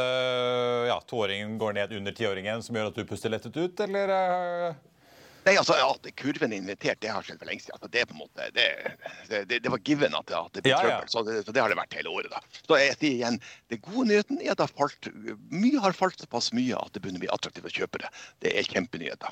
ja, 0.91 0.97
toåringen 1.09 1.51
går 1.57 1.71
ned 1.79 1.89
under 1.97 2.11
tiåringen, 2.13 2.61
som 2.61 2.75
gjør 2.77 2.89
at 2.91 2.97
du 2.99 3.09
puster 3.09 3.29
lettet 3.33 3.55
ut, 3.57 3.75
eller? 3.87 4.07
Nei, 5.47 5.55
altså 5.61 5.77
At 5.79 6.07
kurven 6.19 6.51
er 6.53 6.59
invitert, 6.61 6.99
det 7.03 7.09
har 7.13 7.23
skjedd 7.25 7.39
for 7.41 7.47
lenge 7.49 7.63
siden. 7.63 7.77
Altså, 7.79 7.89
det, 7.93 8.03
er 8.03 8.09
på 8.11 8.17
en 8.17 8.21
måte, 8.25 8.49
det, 8.57 8.67
det, 9.49 9.61
det 9.63 9.71
var 9.73 9.81
given 9.87 10.17
at, 10.19 10.35
at 10.41 10.53
det 10.59 10.65
ble 10.67 10.75
Ja, 10.75 10.81
ja. 10.91 11.01
Så, 11.07 11.23
det, 11.27 11.39
så 11.47 11.55
det 11.55 11.63
har 11.63 11.71
det 11.73 11.79
vært 11.79 11.97
hele 11.97 12.11
året. 12.13 12.29
da. 12.35 12.43
Så 12.67 12.79
jeg 12.81 12.95
sier 12.99 13.15
igjen, 13.15 13.41
Det 13.71 13.81
gode 13.87 14.09
nyheten 14.11 14.41
er 14.43 14.53
at 14.53 14.61
det 14.61 14.67
har 14.69 14.75
falt, 14.77 15.11
mye 15.51 15.83
har 15.87 15.95
falt 15.97 16.19
såpass 16.27 16.51
mye 16.57 16.75
at 16.77 16.91
det 16.93 17.01
begynner 17.05 17.23
å 17.23 17.25
bli 17.27 17.33
attraktivt 17.39 17.71
å 17.71 17.75
kjøpe 17.81 18.03
det. 18.05 18.11
Det 18.43 18.53
er 18.59 18.67
kjempenyheter. 18.75 19.31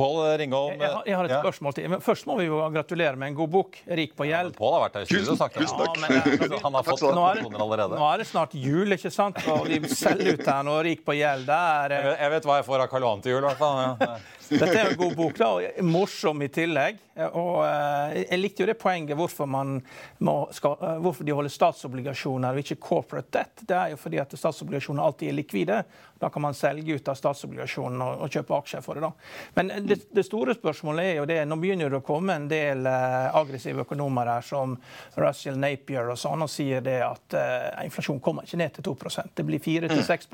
Pål 0.00 0.38
Ringholm. 0.38 0.78
Jeg, 0.80 0.88
har- 0.94 1.02
jeg 1.04 1.16
har 1.18 1.26
et 1.26 1.32
ja. 1.34 1.38
spørsmål 1.42 1.74
til. 1.76 1.88
Men 1.92 2.00
først 2.00 2.24
må 2.28 2.36
vi 2.38 2.46
jo 2.46 2.60
gratulere 2.72 3.18
med 3.20 3.32
en 3.32 3.34
god 3.36 3.50
bok, 3.52 3.74
'Rik 3.84 4.14
på 4.16 4.24
gjeld'. 4.30 4.54
Pål 4.56 4.72
har 4.76 4.82
vært 4.86 4.94
her 4.96 5.02
i 5.02 5.08
studio 5.10 5.32
og 5.34 5.38
sagt 5.40 5.58
det. 5.58 5.66
tusen. 5.66 5.80
Ja, 5.82 5.92
men, 6.00 6.20
altså, 6.40 6.60
Han 6.64 6.78
har 6.78 6.86
fått 6.86 7.02
Nå 7.02 7.24
er, 7.26 7.40
allerede. 7.64 7.98
nå 7.98 8.06
er 8.14 8.22
det 8.22 8.26
snart 8.30 8.54
jul, 8.54 8.94
ikke 8.96 9.10
sant? 9.12 9.36
Og 9.50 9.66
vi 9.68 9.80
selger 9.92 10.38
ut 10.38 10.46
her 10.46 10.62
nå, 10.64 10.78
'Rik 10.86 11.04
på 11.04 11.12
gjeld'. 11.18 11.44
der 11.50 11.90
er, 11.90 11.90
Jeg 11.90 12.00
eh, 12.00 12.08
vet, 12.12 12.20
jeg 12.22 12.30
vet 12.36 12.48
hva 12.48 12.56
jeg 12.62 12.68
får 12.70 12.80
av 12.86 12.88
Karl 12.94 13.02
Johan 13.08 13.20
til 13.26 13.32
jul, 13.34 13.44
i 13.44 13.48
hvert 13.50 13.58
fall. 13.58 14.20
Dette 14.50 14.74
er 14.74 14.90
en 14.90 14.98
god 14.98 15.14
bok, 15.18 15.38
da, 15.38 15.48
og 15.54 15.86
morsom 15.86 16.42
i 16.42 16.50
tillegg. 16.52 16.98
Og 17.28 17.60
eh, 17.66 18.20
Jeg 18.22 18.40
likte 18.40 18.64
jo 18.64 18.68
det 18.70 18.78
poenget 18.80 19.18
hvorfor, 19.18 19.48
må, 19.50 20.36
skal, 20.56 20.76
eh, 20.80 21.00
hvorfor 21.04 21.26
de 21.26 21.34
holder 21.36 21.52
statsobligasjoner 21.52 22.54
og 22.56 22.62
ikke 22.62 22.80
corporate 22.80 23.30
debt. 23.34 23.64
Det 23.68 23.76
er 23.76 23.94
jo 23.94 24.00
fordi 24.00 24.20
at 24.22 24.36
statsobligasjoner 24.38 25.04
alltid 25.04 25.30
er 25.30 25.36
likvide. 25.36 25.82
Da 26.20 26.28
kan 26.28 26.42
man 26.42 26.54
selge 26.54 26.96
ut 26.96 27.08
av 27.08 27.16
statsobligasjonene 27.16 28.06
og, 28.06 28.24
og 28.24 28.34
kjøpe 28.34 28.56
aksjer 28.58 28.84
for 28.84 28.98
det. 28.98 29.06
da. 29.06 29.12
Men 29.56 29.72
det, 29.88 30.00
det 30.12 30.24
store 30.26 30.54
spørsmålet 30.56 31.12
er 31.12 31.14
jo 31.20 31.28
det, 31.28 31.38
nå 31.48 31.56
begynner 31.60 31.92
det 31.92 32.00
å 32.00 32.06
komme 32.06 32.36
en 32.36 32.48
del 32.50 32.84
eh, 32.88 33.28
aggressive 33.40 33.86
økonomer 33.86 34.28
her, 34.34 34.44
som 34.44 34.76
Russell 35.20 35.60
Napier 35.60 36.12
og 36.12 36.18
sånn, 36.20 36.44
og 36.44 36.52
sier 36.52 36.84
det 36.84 36.98
at 37.04 37.36
uh, 37.36 37.84
inflasjon 37.84 38.20
kommer 38.22 38.46
ikke 38.46 38.58
ned 38.60 38.74
til 38.76 38.84
2% 38.90 39.32
Det 39.36 39.44
blir 39.46 39.62
4-6 39.62 40.28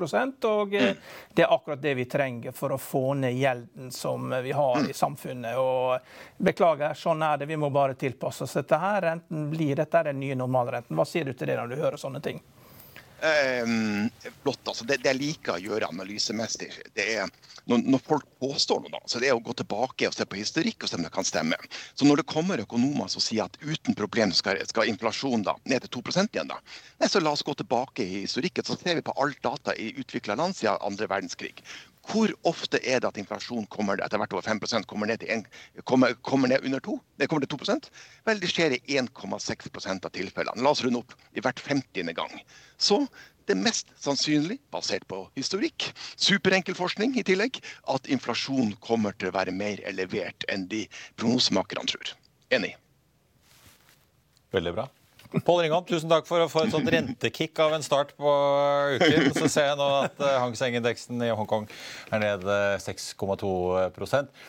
og 0.47 0.75
uh, 0.75 0.91
det 1.33 1.45
er 1.45 1.53
akkurat 1.53 1.81
det 1.81 1.93
vi 1.97 2.05
trenger 2.09 2.55
for 2.55 2.75
å 2.75 2.79
få 2.81 3.03
ned 3.19 3.35
gjelden 3.37 3.91
som 4.07 4.35
vi 4.43 4.53
har 4.55 4.89
i 4.89 4.93
samfunnet. 4.95 5.57
Og 5.59 6.43
beklager, 6.49 6.95
sånn 6.95 7.25
er 7.27 7.41
det. 7.41 7.49
Vi 7.51 7.59
må 7.59 7.69
bare 7.75 7.97
tilpasse 7.99 8.47
oss 8.47 8.55
dette 8.55 8.79
her. 8.79 9.01
Renten 9.11 9.49
blir, 9.51 9.75
dette 9.75 9.99
er 9.99 10.13
den 10.13 10.21
nye 10.23 10.37
normalrenten. 10.39 10.95
Hva 10.95 11.05
sier 11.07 11.27
du 11.27 11.35
til 11.35 11.51
det 11.51 11.59
når 11.59 11.73
du 11.73 11.81
hører 11.81 11.99
sånne 11.99 12.23
ting? 12.23 12.39
Um, 13.17 14.09
flott. 14.43 14.61
altså 14.67 14.85
det, 14.85 14.99
det 15.01 15.09
jeg 15.09 15.17
liker 15.17 15.55
å 15.55 15.61
gjøre 15.61 15.87
analysemessig, 15.89 16.67
det 16.93 17.05
er 17.15 17.31
når, 17.65 17.81
når 17.89 18.03
folk 18.05 18.27
påstår 18.39 18.83
noe, 18.83 18.91
da, 18.93 18.99
så 19.09 19.19
det 19.19 19.31
er 19.31 19.35
å 19.35 19.41
gå 19.43 19.55
tilbake 19.57 20.07
og 20.07 20.13
se 20.13 20.27
på 20.29 20.37
historikk 20.37 20.85
og 20.85 20.91
se 20.91 20.99
om 20.99 21.03
det 21.03 21.11
kan 21.15 21.25
stemme. 21.25 21.57
Så 21.97 22.05
når 22.05 22.21
det 22.21 22.27
kommer 22.29 22.61
økonomer 22.61 23.09
som 23.11 23.23
sier 23.23 23.47
at 23.47 23.57
uten 23.59 23.97
problem 23.97 24.31
skal, 24.37 24.61
skal 24.69 24.91
inflasjonen 24.91 25.47
da 25.49 25.57
ned 25.65 25.87
til 25.87 25.97
2 25.97 26.03
igjen, 26.27 26.53
da, 26.53 26.61
nei, 27.01 27.09
så 27.09 27.23
la 27.23 27.33
oss 27.33 27.43
gå 27.47 27.57
tilbake 27.57 28.05
i 28.05 28.21
historikken. 28.21 28.67
Så 28.69 28.77
ser 28.77 29.01
vi 29.01 29.05
på 29.09 29.17
alt 29.17 29.41
data 29.43 29.75
i 29.75 29.89
utvikla 29.97 30.37
land 30.37 30.55
siden 30.55 30.77
andre 30.85 31.09
verdenskrig. 31.09 31.65
Hvor 32.07 32.31
ofte 32.47 32.79
er 32.87 33.01
det 33.03 33.09
at 33.09 33.17
inflasjon 33.19 33.65
kommer 33.73 33.99
etter 34.03 34.21
hvert 34.21 34.33
over 34.35 34.45
5% 34.45 34.87
kommer 34.87 35.09
ned, 35.09 35.25
en, 35.27 35.43
kommer, 35.83 36.13
kommer 36.23 36.51
ned 36.51 36.63
under 36.63 36.83
2? 36.83 36.95
Det 37.19 37.27
kommer 37.27 37.45
til 37.45 37.59
2 37.59 37.79
Vel, 38.27 38.39
det 38.39 38.51
skjer 38.51 38.77
i 38.77 38.99
1,6 39.01 40.05
av 40.05 40.11
tilfellene. 40.15 40.63
La 40.63 40.71
oss 40.71 40.83
runde 40.85 41.03
opp 41.03 41.17
i 41.35 41.43
hvert 41.43 41.59
50. 41.59 42.13
gang. 42.15 42.39
Så 42.77 43.01
det 43.47 43.55
er 43.55 43.63
mest 43.63 43.91
sannsynlig, 44.03 44.59
basert 44.71 45.07
på 45.07 45.21
historikk, 45.35 45.89
superenkel 46.15 46.75
forskning 46.75 47.15
i 47.19 47.23
tillegg, 47.27 47.61
at 47.87 48.09
inflasjon 48.11 48.73
kommer 48.83 49.15
til 49.15 49.31
å 49.31 49.37
være 49.37 49.55
mer 49.55 49.79
elevert 49.87 50.47
enn 50.51 50.67
de 50.71 50.85
prognosemakerne 51.15 51.87
tror. 51.91 52.11
Enig. 52.51 52.73
Veldig 54.55 54.75
bra. 54.75 54.87
Pål 55.31 55.61
Ringholm, 55.63 55.85
tusen 55.87 56.09
takk 56.11 56.27
for 56.27 56.39
å 56.39 56.47
få 56.51 56.63
et 56.63 56.71
sånt 56.71 56.87
rentekick 56.91 57.59
av 57.59 57.73
en 57.75 57.83
start 57.83 58.13
på 58.19 58.31
uken. 58.95 59.33
Så 59.35 59.47
ser 59.51 59.65
jeg 59.71 59.77
nå 59.79 59.87
at 60.05 60.21
eh, 60.23 60.37
Hang 60.39 60.55
Seng-indeksen 60.55 61.19
i 61.25 61.29
Hongkong 61.35 61.65
er 62.15 62.19
ned 62.23 62.45
eh, 62.47 62.77
6,2 62.79 63.27
Ok, 63.27 63.99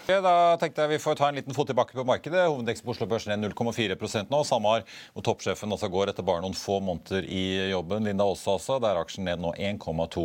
Da 0.09 0.57
tenkte 0.61 0.83
jeg 0.85 0.93
vi 0.95 1.03
får 1.03 1.15
ta 1.19 1.27
en 1.29 1.37
liten 1.39 1.55
fot 1.57 1.69
tilbake 1.71 1.93
på 1.97 2.05
markedet. 2.07 2.47
Hovedindeksen 2.47 2.87
på 2.87 2.93
Oslo 2.95 3.07
Børs 3.11 3.27
ned 3.31 3.39
0,4 3.43 4.27
nå. 4.31 4.41
SalMar, 4.49 4.81
hvor 5.15 5.23
toppsjefen 5.27 5.73
altså 5.75 5.89
går 5.93 6.07
etter 6.13 6.25
bare 6.27 6.43
noen 6.45 6.57
få 6.57 6.77
måneder 6.85 7.23
i 7.27 7.45
jobben. 7.73 8.07
Linda 8.07 8.25
Aase 8.29 8.51
altså, 8.55 8.75
der 8.83 8.93
er 8.95 9.01
aksjen 9.03 9.25
ned 9.29 9.39
nå 9.43 9.51
1,2 9.59 10.25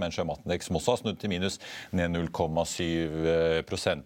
mens 0.00 0.14
sjømatindeksen 0.16 0.76
også 0.78 0.90
har 0.94 1.00
snudd 1.02 1.18
til 1.20 1.30
minus, 1.32 1.56
ned 1.96 2.08
0,7% 2.14 4.00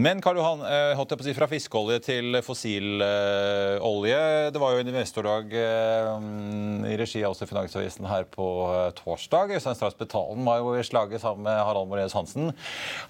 Men 0.00 0.16
Karl 0.24 0.38
Johan, 0.40 0.60
eh, 0.64 0.92
holdt 0.96 1.10
jeg 1.12 1.18
på 1.20 1.24
å 1.24 1.28
si 1.28 1.36
fra 1.36 1.48
fiskeolje 1.50 1.98
til 2.06 2.26
fossilolje. 2.46 4.20
Det 4.54 4.60
var 4.62 4.70
jo 4.74 4.80
en 4.82 4.92
investordag 5.26 6.86
eh, 6.86 6.92
i 6.92 6.96
regi 6.96 7.24
av 7.24 7.34
Finansavisen 7.34 8.06
her 8.06 8.24
på 8.30 8.46
eh, 8.70 8.92
torsdag. 8.94 9.50
Øystein 9.56 9.74
Strauss 9.74 9.98
Betalen 9.98 10.44
var 10.46 10.58
jo 10.60 10.74
i 10.76 10.84
slaget 10.84 11.20
sammen 11.20 11.42
med 11.44 11.64
Harald 11.64 11.88
Moreus 11.88 12.14
Hansen. 12.14 12.52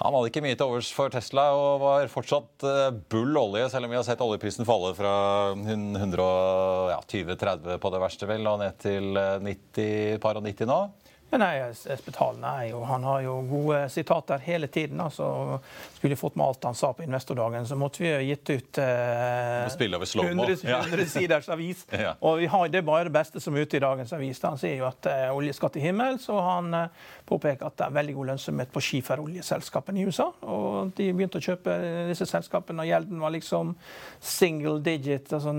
Han 0.01 0.15
hadde 0.15 0.29
ikke 0.31 0.43
mye 0.45 0.57
til 0.57 0.67
overs 0.67 0.93
for 0.95 1.09
Tesla 1.13 1.51
og 1.57 1.81
var 1.85 2.09
fortsatt 2.13 2.63
eh, 2.65 2.91
bull 3.11 3.37
olje, 3.37 3.69
selv 3.71 3.85
om 3.87 3.91
vi 3.93 3.97
har 3.99 4.05
sett 4.07 4.21
oljeprisen 4.25 4.67
falle 4.69 4.95
fra 4.97 5.15
120-30 5.57 7.79
på 7.83 7.91
det 7.93 8.03
verste 8.03 8.27
vel, 8.31 8.47
og 8.49 8.59
ned 8.63 8.75
til 8.83 9.17
eh, 9.17 9.41
90, 9.45 10.19
par 10.23 10.37
og 10.41 10.45
90 10.47 10.67
nå. 10.73 10.81
Ja, 11.31 11.39
nei, 11.43 11.57
Spetalen 11.75 12.45
er 12.47 12.69
jo, 12.71 12.85
Han 12.87 13.03
har 13.05 13.21
jo 13.25 13.33
gode 13.51 13.81
sitater 13.91 14.39
hele 14.45 14.69
tiden. 14.71 15.01
altså 15.03 15.59
Skulle 15.97 16.17
fått 16.17 16.37
med 16.39 16.47
alt 16.47 16.65
han 16.65 16.75
sa 16.79 16.93
på 16.95 17.03
investordagen, 17.03 17.67
så 17.67 17.75
måtte 17.77 18.05
vi 18.05 18.13
gitt 18.29 18.51
ut 18.51 18.79
eh, 18.79 19.65
Må 19.67 19.73
spille 19.75 19.99
over 19.99 20.07
slow-mo. 20.07 20.45
100, 20.47 20.69
Ja. 20.71 20.79
100 20.85 21.07
siders 21.11 21.49
avis. 21.49 21.83
Ja. 22.07 22.13
Og 22.21 22.39
vi 22.39 22.47
har, 22.47 22.69
det 22.69 22.79
er 22.79 22.87
bare 22.87 23.09
det 23.09 23.13
beste 23.17 23.41
som 23.43 23.57
er 23.57 23.67
ute 23.67 23.77
i 23.77 23.83
dagens 23.83 24.13
avis. 24.15 24.39
Han 24.47 24.59
sier 24.61 24.77
jo 24.79 24.87
at 24.87 25.07
eh, 25.11 25.27
olje 25.35 25.53
skal 25.57 25.73
til 25.75 25.83
himmels, 25.83 26.29
og 26.31 26.39
han 26.47 26.75
eh, 26.75 26.89
påpeker 27.27 27.67
at 27.67 27.77
det 27.81 27.87
er 27.89 27.97
veldig 27.99 28.15
god 28.21 28.31
lønnsomhet 28.31 28.71
på 28.75 28.85
skiferoljeselskapene 28.87 30.01
i 30.01 30.07
USA. 30.07 30.29
Og 30.47 30.93
de 30.97 31.09
begynte 31.13 31.41
å 31.41 31.47
kjøpe 31.49 31.75
disse 32.13 32.29
selskapene, 32.31 32.85
og 32.85 32.91
gjelden 32.93 33.19
var 33.23 33.35
liksom 33.35 33.75
single 34.23 34.79
digit, 34.87 35.33
altså 35.35 35.51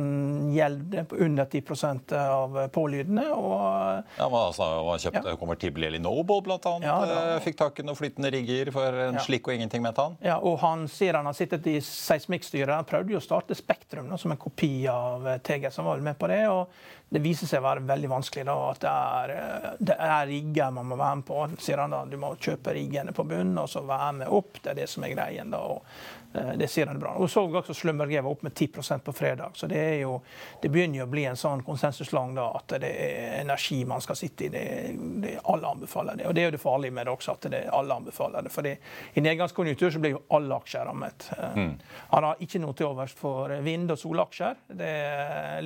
gjeld 0.56 0.96
på 1.12 1.20
under 1.28 1.46
10% 1.52 2.16
av 2.22 2.58
pålydende. 2.72 3.28
og 3.36 4.16
Ja, 4.18 4.30
man, 4.30 4.40
altså, 4.48 4.70
man 4.88 5.04
kjøpte 5.04 5.36
konvertible 5.58 5.96
i 5.96 6.00
Noble, 6.00 6.54
annet. 6.66 6.84
Ja, 6.86 7.06
da. 7.06 7.36
Eh, 7.36 7.40
Fikk 7.42 7.58
tak 7.58 7.80
i 7.80 7.84
noen 7.84 7.96
flytende 7.98 8.32
rigger 8.32 8.72
for 8.72 8.86
en 8.94 9.14
Ja. 9.16 9.20
slikk 9.20 9.48
og 9.48 9.54
ingenting, 9.56 9.82
mente 9.82 10.02
han. 10.02 10.18
Ja, 10.22 10.38
og 10.38 10.60
han 10.60 10.88
sier 10.88 11.14
han 11.16 11.26
har 11.26 11.34
sittet 11.34 11.66
i 11.68 11.80
seismikkstyret. 11.80 12.70
Han 12.76 12.86
prøvde 12.86 13.12
jo 13.12 13.18
å 13.18 13.22
starte 13.22 13.56
Spektrum 13.56 14.18
som 14.18 14.32
en 14.32 14.38
kopi 14.38 14.88
av 14.88 15.28
eh, 15.28 15.38
TG, 15.40 15.72
som 15.72 15.86
var 15.86 15.98
med 15.98 16.18
på 16.18 16.28
det. 16.28 16.48
og 16.48 16.68
Det 17.10 17.22
viser 17.22 17.48
seg 17.48 17.62
å 17.62 17.64
være 17.64 17.86
veldig 17.88 18.10
vanskelig. 18.10 18.46
da, 18.46 18.70
at 18.72 18.80
Det 18.80 18.90
er, 18.90 19.30
eh, 19.32 19.76
det 19.80 19.96
er 20.00 20.26
rigger 20.28 20.72
man 20.72 20.86
må 20.86 20.98
være 20.98 21.16
med 21.16 21.26
på. 21.26 21.58
sier 21.60 21.78
han 21.78 21.90
da, 21.92 22.06
Du 22.06 22.18
må 22.18 22.36
kjøpe 22.38 22.74
riggene 22.74 23.14
på 23.14 23.26
bunnen 23.28 23.58
og 23.58 23.68
så 23.70 23.82
være 23.86 24.14
med 24.14 24.28
opp. 24.28 24.62
Det 24.62 24.72
er 24.72 24.76
det 24.76 24.90
som 24.90 25.04
er 25.04 25.16
greien. 25.16 25.50
da, 25.52 25.58
og 25.58 25.82
Det 26.58 26.68
sier 26.70 26.88
han 26.88 27.00
bra. 27.00 27.16
Og 27.18 27.30
så 27.32 27.44
også 27.48 27.74
Slumberg 27.74 28.14
var 28.22 28.32
opp 28.32 28.44
med 28.46 28.54
10% 28.54 29.04
på 29.06 29.14
fredag. 29.14 29.56
Så 29.58 29.68
det 29.68 29.80
er 29.80 29.96
jo, 30.02 30.20
det 30.62 30.70
begynner 30.74 31.02
jo 31.02 31.08
å 31.08 31.12
bli 31.12 31.26
en 31.30 31.40
sånn 31.40 31.64
konsensuslang 31.66 32.36
da, 32.38 32.48
at 32.60 32.78
det 32.82 32.92
er 32.92 33.42
energi 33.42 33.80
man 33.88 34.04
skal 34.04 34.20
sitte 34.20 34.48
i. 34.48 34.52
Det, 34.54 34.64
det 35.24 35.36
Alle 35.44 35.72
anbefaler 35.74 36.20
det. 36.20 36.28
Og 36.30 36.36
det 36.36 36.44
er 36.44 36.50
jo 36.50 36.56
det 36.58 36.62
farlige 36.62 36.96
med 36.98 37.08
det 37.08 37.16
også, 37.16 37.38
at 37.38 37.50
det, 37.54 37.64
alle 37.74 37.98
anbefaler 38.02 38.48
det. 38.48 38.54
For 38.54 38.68
i 38.68 39.24
nedgangskonjunktur 39.24 39.94
så 39.94 40.04
blir 40.04 40.16
jo 40.18 40.24
alle 40.38 40.60
aksjer 40.62 40.86
rammet. 40.90 41.30
Mm. 41.56 41.74
Han 42.14 42.30
har 42.30 42.44
ikke 42.44 42.62
noe 42.64 42.78
til 42.78 42.90
overs 42.90 43.16
for 43.18 43.54
vind- 43.66 43.92
og 43.94 44.02
solaksjer. 44.02 44.62
Det, 44.68 44.94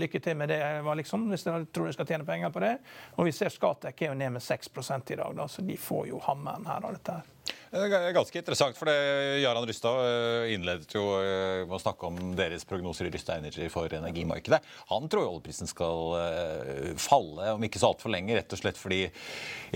lykke 0.01 0.23
til 0.23 0.39
med 0.39 0.53
det, 0.53 0.61
liksom, 1.01 1.27
hvis 1.31 1.47
dere 1.47 1.65
tror 1.67 1.89
dere 1.89 1.97
skal 1.97 2.09
tjene 2.13 2.27
penger 2.27 2.53
på 2.53 2.63
det. 2.63 2.75
Og 3.17 3.27
vi 3.27 3.35
ser 3.35 3.51
Skatek 3.51 4.05
er 4.05 4.13
jo 4.13 4.17
ned 4.17 4.37
med 4.37 4.43
6 4.43 4.71
i 5.11 5.15
dag, 5.15 5.35
da, 5.35 5.47
så 5.47 5.61
de 5.65 5.77
får 5.77 6.07
jo 6.11 6.21
hammeren 6.25 6.65
her 6.69 6.85
av 6.85 6.95
dette. 6.95 7.19
her. 7.19 7.57
Er 7.71 8.11
Ganske 8.11 8.35
interessant, 8.35 8.75
for 8.75 8.89
det 8.89 9.39
Jarand 9.39 9.69
Rystad 9.69 10.01
eh, 10.03 10.49
innledet 10.57 10.91
jo 10.91 11.05
eh, 11.21 11.61
med 11.63 11.77
å 11.77 11.79
snakke 11.79 12.09
om 12.09 12.33
deres 12.35 12.65
prognoser 12.67 13.07
i 13.07 13.11
Rystad 13.13 13.39
Energy 13.39 13.69
for 13.71 13.87
energimarkedet. 13.95 14.59
Han 14.89 15.07
tror 15.07 15.29
oljeprisen 15.29 15.71
skal 15.71 16.17
eh, 16.19 16.89
falle 16.99 17.53
om 17.55 17.63
ikke 17.63 17.79
så 17.79 17.93
altfor 17.93 18.11
lenge, 18.11 18.35
rett 18.35 18.51
og 18.51 18.59
slett 18.59 18.75
fordi 18.75 19.05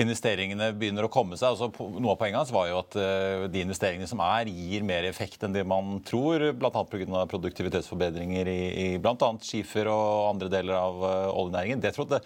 investeringene 0.04 0.74
begynner 0.76 1.08
å 1.08 1.12
komme 1.14 1.40
seg. 1.40 1.54
Altså, 1.54 1.70
noe 1.96 2.18
av 2.18 2.20
poenget 2.20 2.42
hans 2.42 2.52
var 2.52 2.68
jo 2.68 2.82
at 2.82 2.98
eh, 3.00 3.46
de 3.54 3.64
investeringene 3.64 4.12
som 4.12 4.20
er, 4.28 4.52
gir 4.52 4.84
mer 4.84 5.08
effekt 5.08 5.48
enn 5.48 5.56
det 5.56 5.64
man 5.64 6.02
tror, 6.04 6.50
bl.a. 6.52 6.84
pga. 6.92 7.24
produktivitetsforbedringer 7.32 8.52
i, 8.52 8.60
i 8.76 8.88
bl.a. 9.00 9.32
skifer 9.40 9.88
og 9.94 10.34
andre 10.34 10.52
deler 10.52 10.82
av 10.82 11.00
eh, 11.14 11.30
oljenæringen. 11.32 11.80
Det 11.80 11.94
trodde 11.96 12.20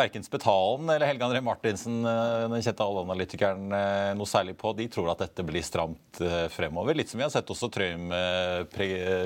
verken 0.00 0.24
Spetalen 0.24 0.88
eller 0.96 1.12
Helge 1.12 1.28
André 1.28 1.44
Martinsen, 1.44 2.00
eh, 2.08 2.48
den 2.48 2.64
kjente 2.64 2.88
oljeanalytikeren, 2.88 3.68
eh, 3.68 4.10
noe 4.16 4.32
særlig 4.32 4.56
på. 4.56 4.72
De 4.80 4.88
tror 4.88 5.09
at 5.12 5.22
dette 5.24 5.44
blir 5.46 5.62
stramt 5.62 6.20
eh, 6.24 6.46
fremover. 6.52 6.94
Litt 6.94 7.10
som 7.10 7.18
vi 7.18 7.24
har 7.24 7.32
sett 7.32 7.50
også 7.50 7.68
Trøim 7.72 8.10
eh, 8.14 8.62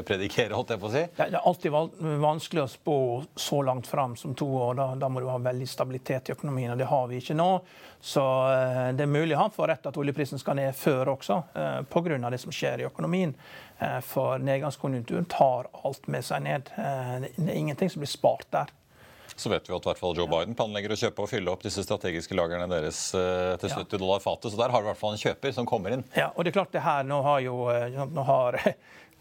predikere, 0.07 0.55
holdt 0.55 0.75
jeg 0.75 0.83
på 0.83 0.91
å 0.91 0.93
si. 0.93 1.03
Det 1.17 1.27
er 1.27 1.41
alltid 1.41 1.75
vanskelig 2.23 2.65
å 2.65 2.71
spå 2.71 2.99
så 3.37 3.63
langt 3.67 3.89
fram 3.91 4.17
som 4.21 4.35
to 4.39 4.49
år. 4.49 4.79
Da, 4.81 4.89
da 4.99 5.11
må 5.13 5.23
du 5.23 5.29
ha 5.31 5.39
veldig 5.43 5.69
stabilitet 5.69 6.31
i 6.31 6.37
økonomien, 6.37 6.73
og 6.75 6.81
det 6.81 6.91
har 6.91 7.09
vi 7.11 7.21
ikke 7.23 7.39
nå. 7.39 7.49
Så 8.05 8.25
eh, 8.53 8.87
det 8.97 9.07
er 9.07 9.13
mulig 9.13 9.41
han 9.41 9.53
får 9.55 9.73
rett 9.73 9.91
at 9.91 10.01
oljeprisen 10.01 10.41
skal 10.43 10.59
ned 10.61 10.77
før 10.77 11.15
også, 11.17 11.41
pga. 11.91 12.19
det 12.31 12.41
som 12.43 12.55
skjer 12.55 12.85
i 12.85 12.89
økonomien. 12.89 13.35
For 14.07 14.39
nedgangskonjunkturen 14.39 15.27
tar 15.29 15.67
alt 15.85 16.07
med 16.09 16.25
seg 16.25 16.45
ned. 16.47 16.71
Det 16.77 17.49
er 17.51 17.57
ingenting 17.59 17.91
som 17.91 18.05
blir 18.05 18.13
spart 18.13 18.47
der. 18.55 18.71
Så 19.37 19.51
vet 19.51 19.67
vi 19.69 19.75
at 19.75 19.87
hvert 19.89 19.99
fall 19.99 20.15
Joe 20.17 20.31
Biden 20.31 20.55
planlegger 20.59 20.95
å 20.95 20.99
kjøpe 20.99 21.25
og 21.25 21.31
fylle 21.31 21.51
opp 21.51 21.65
disse 21.65 21.83
strategiske 21.83 22.37
lagrene 22.39 22.69
deres 22.71 22.99
eh, 23.19 23.55
til 23.63 23.73
70 23.73 23.99
dollar 23.99 24.23
fatet. 24.23 24.53
Så 24.53 24.61
der 24.61 24.71
har 24.71 24.83
du 24.83 24.87
i 24.87 24.91
hvert 24.93 25.01
fall 25.01 25.17
en 25.17 25.23
kjøper 25.25 25.57
som 25.57 25.67
kommer 25.67 25.97
inn. 25.97 26.05
Ja, 26.15 26.31
og 26.35 26.45
det 26.45 26.53
er 26.53 26.61
klart 26.61 26.75
det 26.75 26.85
her, 26.85 27.03
Nå 27.09 27.19
har 27.27 27.41
jo 27.43 27.57
eh, 27.73 27.99
nå 28.15 28.27
har, 28.29 28.61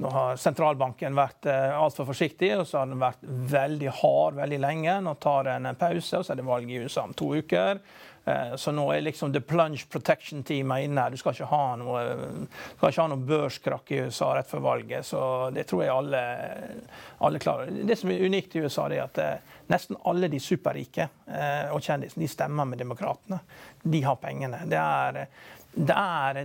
nå 0.02 0.10
har 0.10 0.40
sentralbanken 0.42 1.14
vært 1.18 1.46
uh, 1.50 1.76
altfor 1.78 2.08
forsiktig, 2.10 2.50
og 2.58 2.66
så 2.68 2.82
har 2.82 2.90
den 2.90 3.02
vært 3.02 3.22
veldig 3.52 3.92
hard 4.02 4.40
veldig 4.42 4.60
lenge. 4.64 4.96
Nå 5.06 5.14
tar 5.22 5.46
den 5.52 5.70
en 5.70 5.80
pause, 5.80 6.18
og 6.18 6.26
så 6.26 6.34
er 6.34 6.42
det 6.42 6.48
valg 6.48 6.72
i 6.72 6.82
USA 6.82 7.06
om 7.06 7.14
to 7.18 7.30
uker. 7.38 7.84
Eh, 8.26 8.56
så 8.56 8.72
nå 8.72 8.86
er 8.94 9.02
liksom 9.02 9.34
the 9.34 9.42
plunge 9.42 9.86
protection-teamet 9.92 10.86
inne. 10.86 11.10
Du 11.12 11.18
skal 11.20 11.36
ikke 11.36 11.50
ha 11.52 11.64
noe, 11.80 12.04
skal 12.78 12.94
ikke 12.94 13.02
ha 13.02 13.08
noe 13.12 13.26
børskrakk 13.28 13.92
i 13.92 14.04
USA 14.08 14.30
rett 14.38 14.52
før 14.52 14.64
valget. 14.64 15.08
Så 15.08 15.20
det 15.56 15.66
tror 15.68 15.84
jeg 15.84 15.94
alle, 15.94 16.22
alle 17.20 17.42
klarer. 17.44 17.74
Det 17.84 17.98
som 18.00 18.14
er 18.14 18.24
unikt 18.24 18.56
i 18.56 18.64
USA, 18.64 18.88
er 18.88 19.04
at 19.08 19.20
eh, 19.20 19.58
nesten 19.72 20.00
alle 20.08 20.32
de 20.32 20.40
superrike 20.44 21.10
eh, 21.28 21.74
og 21.74 21.84
kjendisene 21.84 22.24
de 22.24 22.32
stemmer 22.32 22.70
med 22.70 22.80
demokratene. 22.80 23.42
De 23.84 24.04
har 24.08 24.22
pengene. 24.24 24.64
Det 24.72 24.80
er 24.80 25.26
det 25.74 25.94
er 25.98 26.38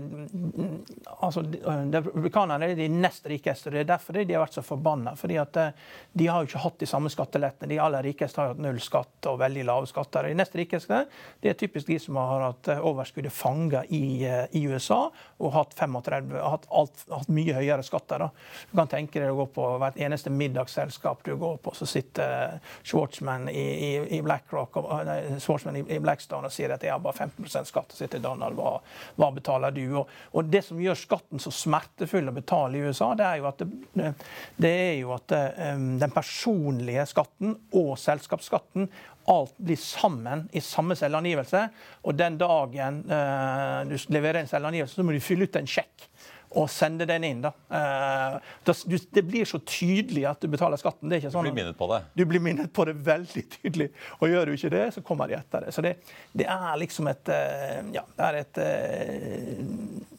altså, 1.20 1.42
Republikanerne 1.42 2.70
er 2.70 2.78
de 2.78 2.86
nest 2.88 3.26
rikeste. 3.28 3.70
Det 3.70 3.82
er 3.82 3.88
derfor 3.90 4.16
de 4.16 4.32
har 4.32 4.40
vært 4.40 4.56
så 4.56 4.64
forbanna. 4.64 5.12
fordi 5.16 5.36
eh, 5.36 5.68
De 6.12 6.26
har 6.26 6.40
jo 6.40 6.48
ikke 6.48 6.62
hatt 6.62 6.78
de 6.80 6.88
samme 6.88 7.12
skattelettene. 7.12 7.68
De 7.68 7.80
aller 7.82 8.06
rikeste 8.08 8.40
har 8.40 8.54
hatt 8.54 8.62
null 8.62 8.80
skatt 8.80 9.28
og 9.28 9.40
veldig 9.42 9.66
lave 9.68 9.90
skatter. 9.90 10.30
De 10.30 10.38
nest 10.38 10.56
rikeste 10.56 11.02
det 11.42 11.52
er 11.52 11.58
typisk 11.60 11.90
de 11.90 11.98
som 12.00 12.16
har 12.16 12.46
hatt 12.46 12.70
eh, 12.72 12.80
overskuddet 12.80 13.34
fanga 13.34 13.82
i, 13.84 14.24
i, 14.24 14.64
USA 14.68 15.10
og 15.38 15.52
hatt 15.54 15.76
35, 15.76 16.32
hatt, 16.40 16.64
alt, 16.72 17.04
hatt 17.12 17.28
mye 17.32 17.58
høyere 17.58 17.84
skatter. 17.84 18.24
Da. 18.24 18.30
Du 18.70 18.76
kan 18.80 18.90
tenke 18.90 19.20
deg 19.20 19.32
å 19.32 19.42
gå 19.42 19.48
på 19.58 19.68
hvert 19.82 20.00
eneste 20.00 20.32
middagsselskap 20.32 21.20
du 21.26 21.34
går 21.36 21.60
på, 21.62 21.76
så 21.76 21.86
sitter 21.88 22.58
Schwartzman 22.82 23.48
i, 23.52 23.66
i, 23.90 23.92
i 24.18 24.22
BlackRock 24.24 24.80
og, 24.80 24.90
nei, 25.08 25.20
Schwartzman 25.42 25.82
i, 25.84 26.00
Blackstone 26.00 26.48
og 26.48 26.54
sier 26.54 26.72
at 26.72 26.84
jeg 26.84 26.94
har 26.94 27.04
bare 27.04 27.28
15% 27.28 27.68
skatt. 27.68 27.92
og 27.92 28.00
sitter 28.00 28.24
Donald 28.24 28.56
hva 28.56 28.78
hva 29.18 29.30
betaler 29.34 29.74
du? 29.74 29.84
Og, 30.00 30.10
og, 30.32 30.48
det 30.50 30.62
som 30.66 30.80
gjør 30.80 30.98
skatten 30.98 31.42
så 31.42 31.52
smertefull 31.54 32.30
å 32.30 32.36
betale 32.36 32.78
i 32.78 32.86
USA, 32.86 33.10
det 33.18 33.26
er 33.26 33.40
jo 33.40 33.48
at, 33.50 33.62
det, 33.98 34.12
det 34.56 34.72
er 34.86 34.96
jo 35.00 35.12
at 35.16 35.36
um, 35.74 35.86
den 36.00 36.14
personlige 36.14 37.06
skatten 37.10 37.56
og 37.76 37.94
selskapsskatten 38.00 38.88
alt 39.28 39.58
blir 39.60 39.76
sammen 39.76 40.46
i 40.56 40.62
samme 40.64 40.96
selvangivelse. 40.96 41.66
Og 42.08 42.16
den 42.16 42.38
dagen 42.40 43.02
uh, 43.10 43.84
du 43.88 43.98
leverer 44.14 44.42
en 44.42 44.50
selvangivelse, 44.50 44.96
så 44.96 45.04
må 45.04 45.16
du 45.16 45.24
fylle 45.24 45.48
ut 45.48 45.60
en 45.60 45.68
sjekk 45.68 46.08
og 46.56 46.68
sende 46.72 47.06
den 47.08 47.26
inn. 47.28 47.42
Da. 47.44 47.52
Uh, 47.68 48.74
det 49.12 49.24
blir 49.26 49.48
så 49.48 49.60
tydelig 49.60 50.24
at 50.30 50.40
du 50.40 50.48
betaler 50.52 50.80
skatten. 50.80 51.08
Det 51.08 51.18
er 51.18 51.24
ikke 51.24 51.32
sånn, 51.34 51.48
du 51.48 51.52
blir 51.52 51.60
minnet 51.60 51.78
på 51.78 51.88
det? 51.92 52.02
Du 52.16 52.24
blir 52.28 52.44
minnet 52.44 52.72
på 52.74 52.86
det 52.88 52.96
veldig 53.06 53.44
tydelig. 53.58 53.90
Og 54.20 54.32
gjør 54.32 54.48
du 54.48 54.56
ikke 54.56 54.72
det, 54.74 54.84
så 54.96 55.04
kommer 55.04 55.30
de 55.30 55.38
etter 55.38 55.66
det. 55.66 55.74
Så 55.76 55.84
det, 55.84 55.96
det 56.32 56.48
er 56.48 56.70
liksom 56.80 57.10
et 57.12 57.32
uh, 57.32 57.82
Ja, 57.94 58.04
det 58.16 58.30
er 58.30 58.40
et 58.42 58.62
uh, 58.62 60.17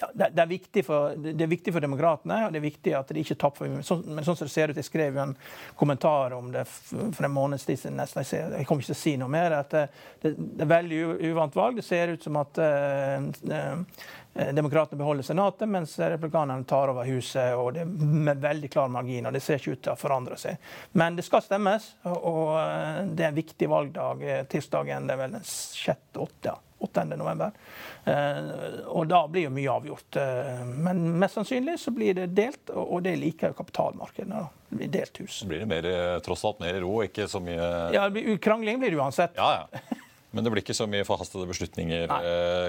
ja, 0.00 0.08
det, 0.14 0.42
er 0.42 0.82
for, 0.84 1.16
det, 1.16 1.34
er 1.44 1.50
viktig 1.50 1.72
for, 1.74 1.84
demokratene, 1.84 2.38
og 2.46 2.54
det 2.54 2.60
er 2.60 2.64
viktig 2.64 2.94
at 2.96 3.10
de 3.12 3.20
ikke 3.20 3.36
tapper. 3.40 3.72
Sånn, 3.84 4.04
men 4.08 4.24
sånn 4.24 4.38
som 4.38 4.48
det 4.48 4.54
ser 4.54 4.72
ut, 4.72 4.78
jeg 4.80 4.88
skrev 4.88 5.18
jo 5.18 5.24
en 5.26 5.34
kommentar 5.78 6.32
om 6.36 6.48
det 6.54 6.64
for 6.68 7.26
en 7.26 7.34
måneds 7.34 7.66
tid 7.68 7.82
siden. 7.82 8.00
Jeg, 8.00 8.64
kommer 8.68 8.84
ikke 8.84 8.92
til 8.92 8.96
å 8.96 9.02
si 9.02 9.16
noe 9.20 9.32
mer. 9.32 9.58
at 9.60 9.76
eh, 9.76 10.00
Det, 10.22 10.32
det 10.38 10.64
er 10.64 10.72
veldig 10.72 11.02
uvant 11.32 11.58
valg. 11.58 11.80
Det 11.80 11.86
ser 11.86 12.14
ut 12.14 12.24
som 12.24 12.38
at 12.40 12.60
uh, 12.62 13.84
Demokratene 14.54 14.98
beholder 15.00 15.26
Senatet, 15.26 15.68
mens 15.68 15.98
republikanerne 15.98 16.64
tar 16.64 16.92
over 16.92 17.08
Huset 17.08 17.56
og 17.58 17.72
det 17.74 17.84
med 17.84 18.40
veldig 18.40 18.70
klar 18.70 18.88
margin. 18.92 19.26
og 19.26 19.34
Det 19.36 19.42
ser 19.44 19.60
ikke 19.60 19.74
ut 19.74 19.84
til 19.88 19.96
å 19.96 20.00
forandre 20.00 20.38
seg. 20.40 20.72
Men 20.96 21.18
det 21.18 21.26
skal 21.26 21.44
stemmes, 21.44 21.92
og, 22.08 22.56
det 23.10 23.26
er 23.26 23.32
en 23.32 23.40
viktig 23.42 23.68
valgdag. 23.68 24.26
Tirsdagen 24.52 25.10
det 25.10 25.16
er 25.16 25.24
vel 25.24 25.38
den 25.38 25.48
sjette-åtte. 25.50 26.54
Ja. 26.54 26.58
8.11. 26.92 27.50
Eh, 28.04 28.50
og 28.90 29.08
da 29.10 29.22
blir 29.30 29.48
jo 29.48 29.52
mye 29.54 29.72
avgjort. 29.72 30.20
Eh, 30.20 30.64
men 30.66 31.02
mest 31.20 31.38
sannsynlig 31.38 31.78
så 31.80 31.94
blir 31.94 32.16
det 32.18 32.30
delt, 32.36 32.72
og 32.74 33.02
det 33.06 33.16
liker 33.20 33.52
jo 33.52 33.60
kapitalmarkedene. 33.62 34.44
da. 34.44 34.66
Det 34.70 34.78
blir 34.78 34.92
delt 35.00 35.22
hus. 35.22 35.42
Blir 35.50 35.64
det 35.64 35.70
mer, 35.70 35.86
eh, 35.86 36.18
tross 36.24 36.44
alt 36.44 36.60
mer 36.62 36.80
ro, 36.84 37.00
ikke 37.02 37.26
så 37.28 37.40
mye 37.42 37.92
Ja, 37.94 38.06
Krangling 38.38 38.78
blir 38.78 38.90
det 38.94 39.00
uansett. 39.00 39.34
Ja, 39.36 39.66
ja. 39.70 39.82
Men 40.30 40.46
det 40.46 40.54
blir 40.54 40.64
ikke 40.64 40.76
så 40.76 40.86
mye 40.90 41.06
forhastede 41.06 41.48
beslutninger, 41.50 42.06
Nei. 42.10 42.20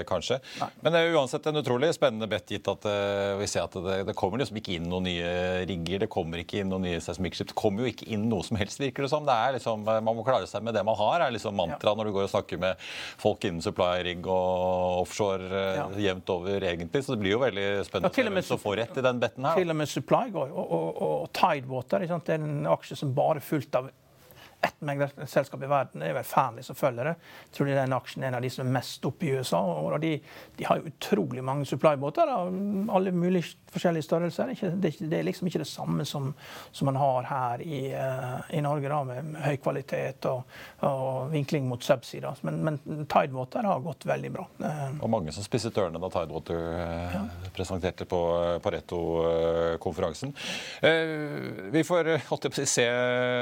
kanskje. 0.08 0.40
Nei. 0.60 0.68
Men 0.82 0.94
det 0.94 1.02
er 1.02 1.16
uansett 1.16 1.46
en 1.46 1.60
utrolig 1.60 1.92
spennende 1.94 2.28
bet, 2.30 2.50
gitt 2.50 2.68
at 2.70 2.86
eh, 2.88 3.34
vi 3.40 3.48
ser 3.50 3.66
at 3.66 3.76
det, 3.84 3.98
det, 4.08 4.14
kommer 4.18 4.40
liksom 4.42 4.58
ikke 4.58 4.76
inn 4.76 4.88
noen 4.90 5.06
nye 5.08 5.32
rigger. 5.68 6.02
Det 6.04 6.10
kommer 6.12 6.42
ikke 6.42 6.62
inn 6.62 6.70
noen 6.72 6.86
nye 6.86 7.00
seismikkskip. 7.02 7.52
Det 7.52 7.58
kommer 7.58 7.84
jo 7.84 7.92
ikke 7.92 8.08
inn 8.14 8.26
noe 8.30 8.44
som 8.46 8.58
helst, 8.60 8.80
virker 8.82 9.06
det 9.06 9.12
som. 9.12 9.26
Det 9.28 9.36
er 9.36 9.56
liksom, 9.58 9.86
eh, 9.86 10.02
Man 10.04 10.18
må 10.18 10.26
klare 10.26 10.48
seg 10.50 10.64
med 10.66 10.76
det 10.76 10.84
man 10.86 10.98
har, 10.98 11.26
er 11.26 11.34
liksom 11.34 11.56
mantra 11.58 11.92
ja. 11.92 11.98
når 11.98 12.10
du 12.10 12.14
går 12.16 12.26
og 12.28 12.34
snakker 12.34 12.60
med 12.62 12.84
folk 13.22 13.46
innen 13.48 13.64
supply-rigg 13.64 14.26
og 14.26 15.02
offshore 15.04 15.48
eh, 15.48 15.80
ja. 15.80 15.88
jevnt 16.08 16.34
over, 16.34 16.68
egentlig. 16.72 17.04
Så 17.04 17.16
det 17.16 17.22
blir 17.24 17.36
jo 17.36 17.42
veldig 17.44 17.66
spennende 17.88 18.42
ja, 18.42 18.46
å 18.56 18.60
få 18.60 18.76
rett 18.78 18.98
i 18.98 19.06
den 19.06 19.22
betten 19.22 19.48
her. 19.48 19.58
Til 19.62 19.72
og 19.72 19.78
med 19.78 19.90
Supply 19.92 20.30
går, 20.34 20.52
og, 20.52 20.76
og, 20.76 21.02
og 21.06 21.26
Tidewater. 21.36 22.06
Det 22.12 22.36
er 22.36 22.40
en 22.40 22.70
aksje 22.70 22.98
som 22.98 23.12
bare 23.16 23.40
er 23.40 23.46
fullt 23.46 23.78
av 23.78 23.90
ett 24.62 24.80
meglerselskap 24.80 25.62
i 25.62 25.66
verden. 25.66 26.00
Det 26.00 26.10
er 26.10 26.16
vel 26.16 26.26
Fearnley 26.26 26.62
som 26.62 26.78
følger 26.78 27.10
det. 27.10 27.14
Jeg 27.48 27.56
tror 27.56 27.70
er 27.70 27.80
den 27.80 27.96
aksjen 27.96 28.26
en 28.26 28.36
av 28.38 28.44
de 28.44 28.50
som 28.52 28.64
er 28.66 28.74
mest 28.76 29.04
oppe 29.08 29.26
i 29.26 29.32
USA. 29.34 29.58
og 29.58 29.98
de, 30.02 30.12
de 30.56 30.66
har 30.68 30.84
utrolig 30.86 31.42
mange 31.44 31.66
supply-båter 31.66 32.30
av 32.30 32.52
alle 32.94 33.12
mulige 33.12 33.56
forskjellige 33.72 34.06
størrelser. 34.06 34.52
Det 34.52 34.92
er, 34.92 35.08
det 35.08 35.18
er, 35.18 35.26
liksom 35.26 35.48
ikke 35.48 35.62
det 35.62 35.68
samme 35.70 36.04
som, 36.08 36.30
som 36.70 36.90
man 36.90 36.98
har 37.00 37.28
her 37.30 37.64
i, 37.64 37.80
uh, 37.94 38.42
i 38.54 38.60
Norge, 38.64 38.90
da, 38.92 39.00
med 39.08 39.40
høy 39.42 39.56
kvalitet 39.62 40.28
og, 40.30 40.44
og 40.86 41.32
vinkling 41.32 41.66
mot 41.68 41.82
subsea. 41.82 42.34
Men, 42.46 42.60
men 42.66 42.78
Tidewater 43.10 43.66
har 43.66 43.82
gått 43.84 44.06
veldig 44.06 44.32
bra. 44.34 44.46
Og 45.00 45.10
mange 45.10 45.34
som 45.34 45.46
spisset 45.46 45.78
ørene 45.78 46.00
da 46.02 46.12
Tidewater 46.12 46.62
uh, 46.76 47.16
ja. 47.16 47.24
presenterte 47.56 48.06
på 48.08 48.22
Pareto-konferansen. 48.62 50.34
vi 51.72 51.84
får 51.86 52.12
se, 52.66 52.86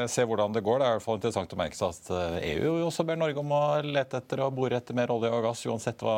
se, 0.08 0.24
hvordan 0.24 0.54
det 0.54 0.64
går. 0.64 0.78
Det 0.80 0.86
er 0.86 0.90
i 0.90 0.98
hvert 0.98 1.04
fall 1.04 1.09
fall 1.10 1.20
interessant 1.20 1.52
å 1.54 1.58
merke 1.58 1.78
seg 1.78 1.92
at 1.92 2.08
EU 2.14 2.70
eh, 2.70 2.80
e 2.80 2.86
også 2.86 3.04
ber 3.06 3.18
Norge 3.20 3.42
om 3.42 3.52
å 3.56 3.62
lete 3.84 4.20
etter 4.22 4.44
og 4.46 4.54
bore 4.56 4.78
etter 4.78 4.96
mer 4.96 5.12
olje 5.12 5.30
og 5.34 5.44
gass. 5.48 5.66
Uansett 5.66 6.02
hva 6.06 6.16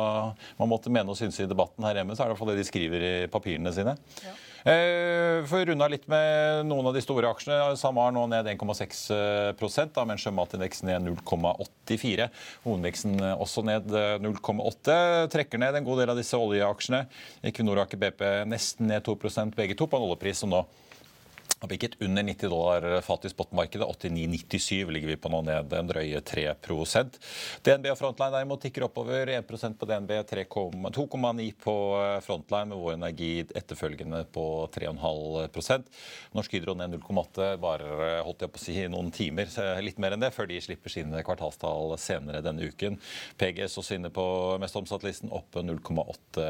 man 0.59 0.71
måtte 0.71 0.93
mene 0.93 1.11
og 1.11 1.19
synes 1.19 1.41
i 1.41 1.49
debatten 1.49 1.85
her 1.87 1.99
hjemme, 1.99 2.15
så 2.15 2.23
er 2.23 2.29
det 2.29 2.31
i 2.31 2.35
hvert 2.35 2.43
fall 2.43 2.53
det 2.53 2.61
de 2.61 2.67
skriver 2.67 3.05
i 3.09 3.13
papirene 3.33 3.73
sine. 3.75 3.97
Ja. 4.23 4.35
Eh, 4.63 5.41
for 5.49 5.59
å 5.59 5.65
runde 5.67 5.83
av 5.83 5.91
litt 5.91 6.05
med 6.07 6.69
noen 6.69 6.87
av 6.87 6.95
de 6.95 7.01
store 7.03 7.27
aksjene. 7.33 7.73
SAMAR 7.79 8.13
nå 8.15 8.23
ned 8.31 8.47
1,6 8.53 9.01
da, 9.91 10.05
mens 10.07 10.23
sjømatindeksen 10.23 10.87
ned 10.87 11.09
0,84. 11.09 12.29
Hovedindeksen 12.63 13.17
også 13.33 13.65
ned 13.67 13.91
0,8. 14.23 14.95
Trekker 15.33 15.59
ned 15.59 15.81
en 15.81 15.89
god 15.89 16.03
del 16.03 16.13
av 16.13 16.21
disse 16.21 16.39
oljeaksjene. 16.39 17.03
Equinor 17.51 17.81
og 17.81 17.87
Aker 17.87 17.99
BP 18.05 18.23
nesten 18.47 18.87
ned 18.93 19.03
2 19.03 19.17
begge 19.57 19.75
to 19.75 19.89
på 19.89 19.99
en 19.99 20.07
oljepris 20.07 20.45
som 20.45 20.53
nå 20.53 20.63
har 21.63 21.71
bikket 21.71 21.95
under 22.03 22.23
90 22.27 22.49
dollar 22.49 23.01
fat 23.01 23.25
i 23.25 23.29
spotmarkedet. 23.31 23.87
89,97 23.87 24.91
ligger 24.91 25.07
vi 25.07 25.15
på 25.15 25.29
nå, 25.31 25.39
ned 25.47 25.73
en 25.73 25.87
drøye 25.87 26.19
3% 26.19 27.19
DNB 27.63 27.87
og 27.93 27.99
Frontline 28.01 28.35
derimot 28.35 28.63
tikker 28.65 28.83
oppover. 28.89 29.31
1% 29.31 29.79
på 29.79 29.87
DNB, 29.87 30.11
2,9 30.27 31.47
på 31.63 31.77
eh, 32.01 32.17
Frontline, 32.25 32.73
med 32.73 32.81
Vår 32.81 32.97
Energi 32.97 33.31
etterfølgende 33.55 34.25
på 34.35 34.45
3,5% 34.75 35.87
Norsk 36.35 36.57
Hydro 36.57 36.75
ned 36.75 36.97
0,8, 36.97 37.55
bare 37.63 38.19
holdt 38.27 38.43
jeg 38.43 38.51
på 38.51 38.59
å 38.59 38.65
si 38.65 38.77
noen 38.91 39.11
timer, 39.15 39.47
litt 39.83 40.03
mer 40.03 40.17
enn 40.17 40.27
det, 40.27 40.33
før 40.35 40.51
de 40.51 40.59
slipper 40.63 40.91
sine 40.91 41.23
kvartalstall 41.23 41.95
senere 42.01 42.43
denne 42.43 42.67
uken. 42.67 42.99
PGS 43.39 43.79
også 43.79 43.97
inne 43.97 44.11
på 44.13 44.25
mest 44.59 44.75
omsatt-listen, 44.83 45.31
opp 45.31 45.55
0,8 45.63 46.49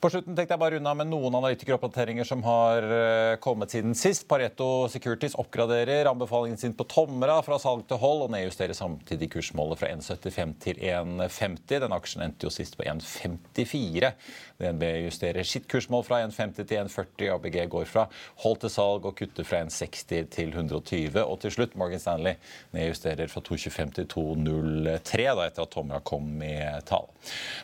på 0.00 0.08
slutten 0.08 0.36
tenkte 0.36 0.54
jeg 0.54 0.60
bare 0.62 0.78
unna 0.80 0.94
med 0.96 1.10
noen 1.10 1.34
analytikeroppdateringer 1.36 2.24
som 2.24 2.40
har 2.46 2.84
eh, 2.84 3.34
kommet 3.42 3.72
siden 3.74 3.92
sist. 3.98 4.24
Pareto 4.30 4.88
Securities 4.88 5.36
oppgraderer 5.40 6.08
anbefalingen 6.08 6.56
sin 6.60 6.72
på 6.76 6.86
Tomra 6.88 7.36
fra 7.44 7.58
salg 7.60 7.84
til 7.88 8.00
hold 8.00 8.24
og 8.24 8.32
nedjusterer 8.32 8.76
samtidig 8.76 9.28
kursmålet 9.34 9.80
fra 9.82 9.90
1,75 9.92 10.54
til 10.64 10.80
1,50. 10.80 11.82
Den 11.84 11.96
aksjen 11.96 12.24
endte 12.24 12.48
jo 12.48 12.52
sist 12.54 12.78
på 12.80 12.86
1,54. 12.88 14.12
DNB 14.60 14.86
justerer 15.06 15.44
sitt 15.48 15.68
kursmål 15.68 16.06
fra 16.08 16.22
1,50 16.24 16.62
til 16.62 16.80
1,40. 16.86 17.28
ABG 17.36 17.60
går 17.76 17.84
fra 17.90 18.06
hold 18.46 18.60
til 18.64 18.72
salg 18.72 19.08
og 19.10 19.16
kutter 19.20 19.48
fra 19.48 19.60
1,60 19.66 20.32
til 20.32 20.54
120. 20.54 21.20
Og 21.26 21.36
til 21.44 21.54
slutt 21.58 21.76
Morgan 21.80 22.00
Stanley 22.00 22.40
nedjusterer 22.76 23.28
fra 23.28 23.44
2,25 23.44 23.94
til 24.00 24.08
2,03 24.16 25.28
da 25.28 25.46
etter 25.50 25.68
at 25.68 25.76
Tomra 25.76 26.00
kom 26.00 26.32
med 26.40 26.88
tall. 26.88 27.08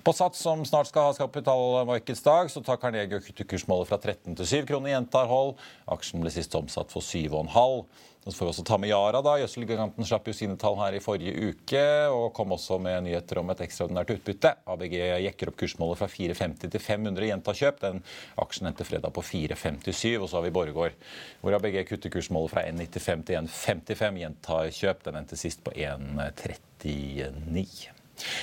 På 0.05 0.13
Sats, 0.13 0.45
som 0.45 0.69
snart 0.69 0.93
skal 0.93 1.09
ha 1.09 1.17
kapitalmarkeds 1.17 2.26
handelsdag 2.27 2.51
så 2.51 2.63
tar 2.63 2.77
Carnegie 2.77 3.17
og 3.17 3.49
kursmålet 3.49 3.89
fra 3.89 3.99
13 3.99 4.37
til 4.37 4.47
7 4.47 4.67
kroner, 4.67 4.91
gjentar 4.91 5.27
hold. 5.31 5.55
Aksjen 5.87 6.21
ble 6.21 6.31
sist 6.31 6.55
omsatt 6.55 6.91
for 6.91 7.01
7,5. 7.01 7.85
Så 8.27 8.33
får 8.35 8.47
vi 8.47 8.51
også 8.51 8.65
ta 8.67 8.77
med 8.77 8.91
Yara. 8.91 9.23
da. 9.23 9.37
Gjødselgiganten 9.39 10.05
slapp 10.05 10.27
jo 10.27 10.33
sine 10.35 10.57
tall 10.59 10.75
her 10.81 10.97
i 10.97 11.01
forrige 11.01 11.53
uke 11.53 12.09
og 12.11 12.33
kom 12.35 12.51
også 12.51 12.81
med 12.83 13.05
nyheter 13.07 13.39
om 13.39 13.51
et 13.51 13.61
ekstraordinært 13.63 14.11
utbytte. 14.17 14.51
ABG 14.67 14.97
jekker 15.23 15.53
opp 15.53 15.59
kursmålet 15.61 16.01
fra 16.01 16.09
450 16.11 16.73
til 16.75 16.83
500 16.83 17.23
i 17.23 17.31
kjøp. 17.61 17.79
Den 17.85 18.03
aksjen 18.43 18.67
endte 18.67 18.89
fredag 18.89 19.15
på 19.15 19.23
457. 19.23 20.19
Og 20.19 20.27
så 20.27 20.41
har 20.41 20.49
vi 20.49 20.51
Borregaard, 20.51 20.99
hvor 21.41 21.55
ABG 21.55 21.87
kutter 21.87 22.11
kursmålet 22.11 22.51
fra 22.51 22.67
1,95 22.67 23.23
til 23.31 23.39
1,55 23.47 24.19
Gjentakjøp. 24.25 25.07
Den 25.07 25.23
endte 25.23 25.39
sist 25.39 25.63
på 25.63 25.71
1,39. 25.71 27.96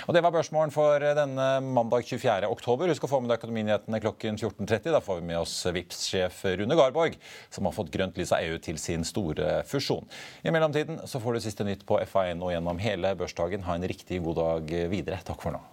Og 0.07 0.13
Det 0.15 0.23
var 0.23 0.33
børsmålen 0.35 0.73
for 0.73 1.03
denne 1.17 1.47
mandag 1.63 2.07
24. 2.07 2.49
oktober. 2.49 2.91
Husk 2.91 3.07
å 3.07 3.11
få 3.11 3.21
med 3.23 3.31
deg 3.31 3.41
Økonominyhetene 3.41 4.01
klokken 4.03 4.39
14.30. 4.39 4.91
Da 4.93 5.01
får 5.03 5.21
vi 5.21 5.27
med 5.31 5.41
oss 5.41 5.55
Vips-sjef 5.73 6.43
Rune 6.59 6.77
Garborg, 6.79 7.17
som 7.53 7.69
har 7.69 7.75
fått 7.75 7.93
grønt 7.93 8.19
lys 8.19 8.33
av 8.35 8.45
EU 8.45 8.59
til 8.63 8.79
sin 8.81 9.05
store 9.07 9.61
fusjon. 9.69 10.07
I 10.43 10.53
mellomtiden 10.53 11.03
så 11.09 11.21
får 11.23 11.37
du 11.37 11.45
siste 11.47 11.67
nytt 11.67 11.87
på 11.89 11.99
FA1 12.03 12.43
og 12.43 12.53
gjennom 12.55 12.81
hele 12.83 13.15
børsdagen. 13.19 13.65
Ha 13.67 13.79
en 13.79 13.89
riktig 13.89 14.23
god 14.23 14.41
dag 14.41 14.77
videre. 14.91 15.21
Takk 15.25 15.43
for 15.43 15.57
nå. 15.57 15.63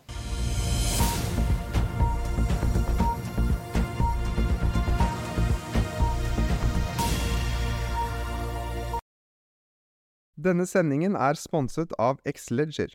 Denne 10.40 10.64
sendingen 10.64 11.16
er 11.20 11.36
sponset 11.36 11.90
av 12.00 12.20
Xleger. 12.24 12.94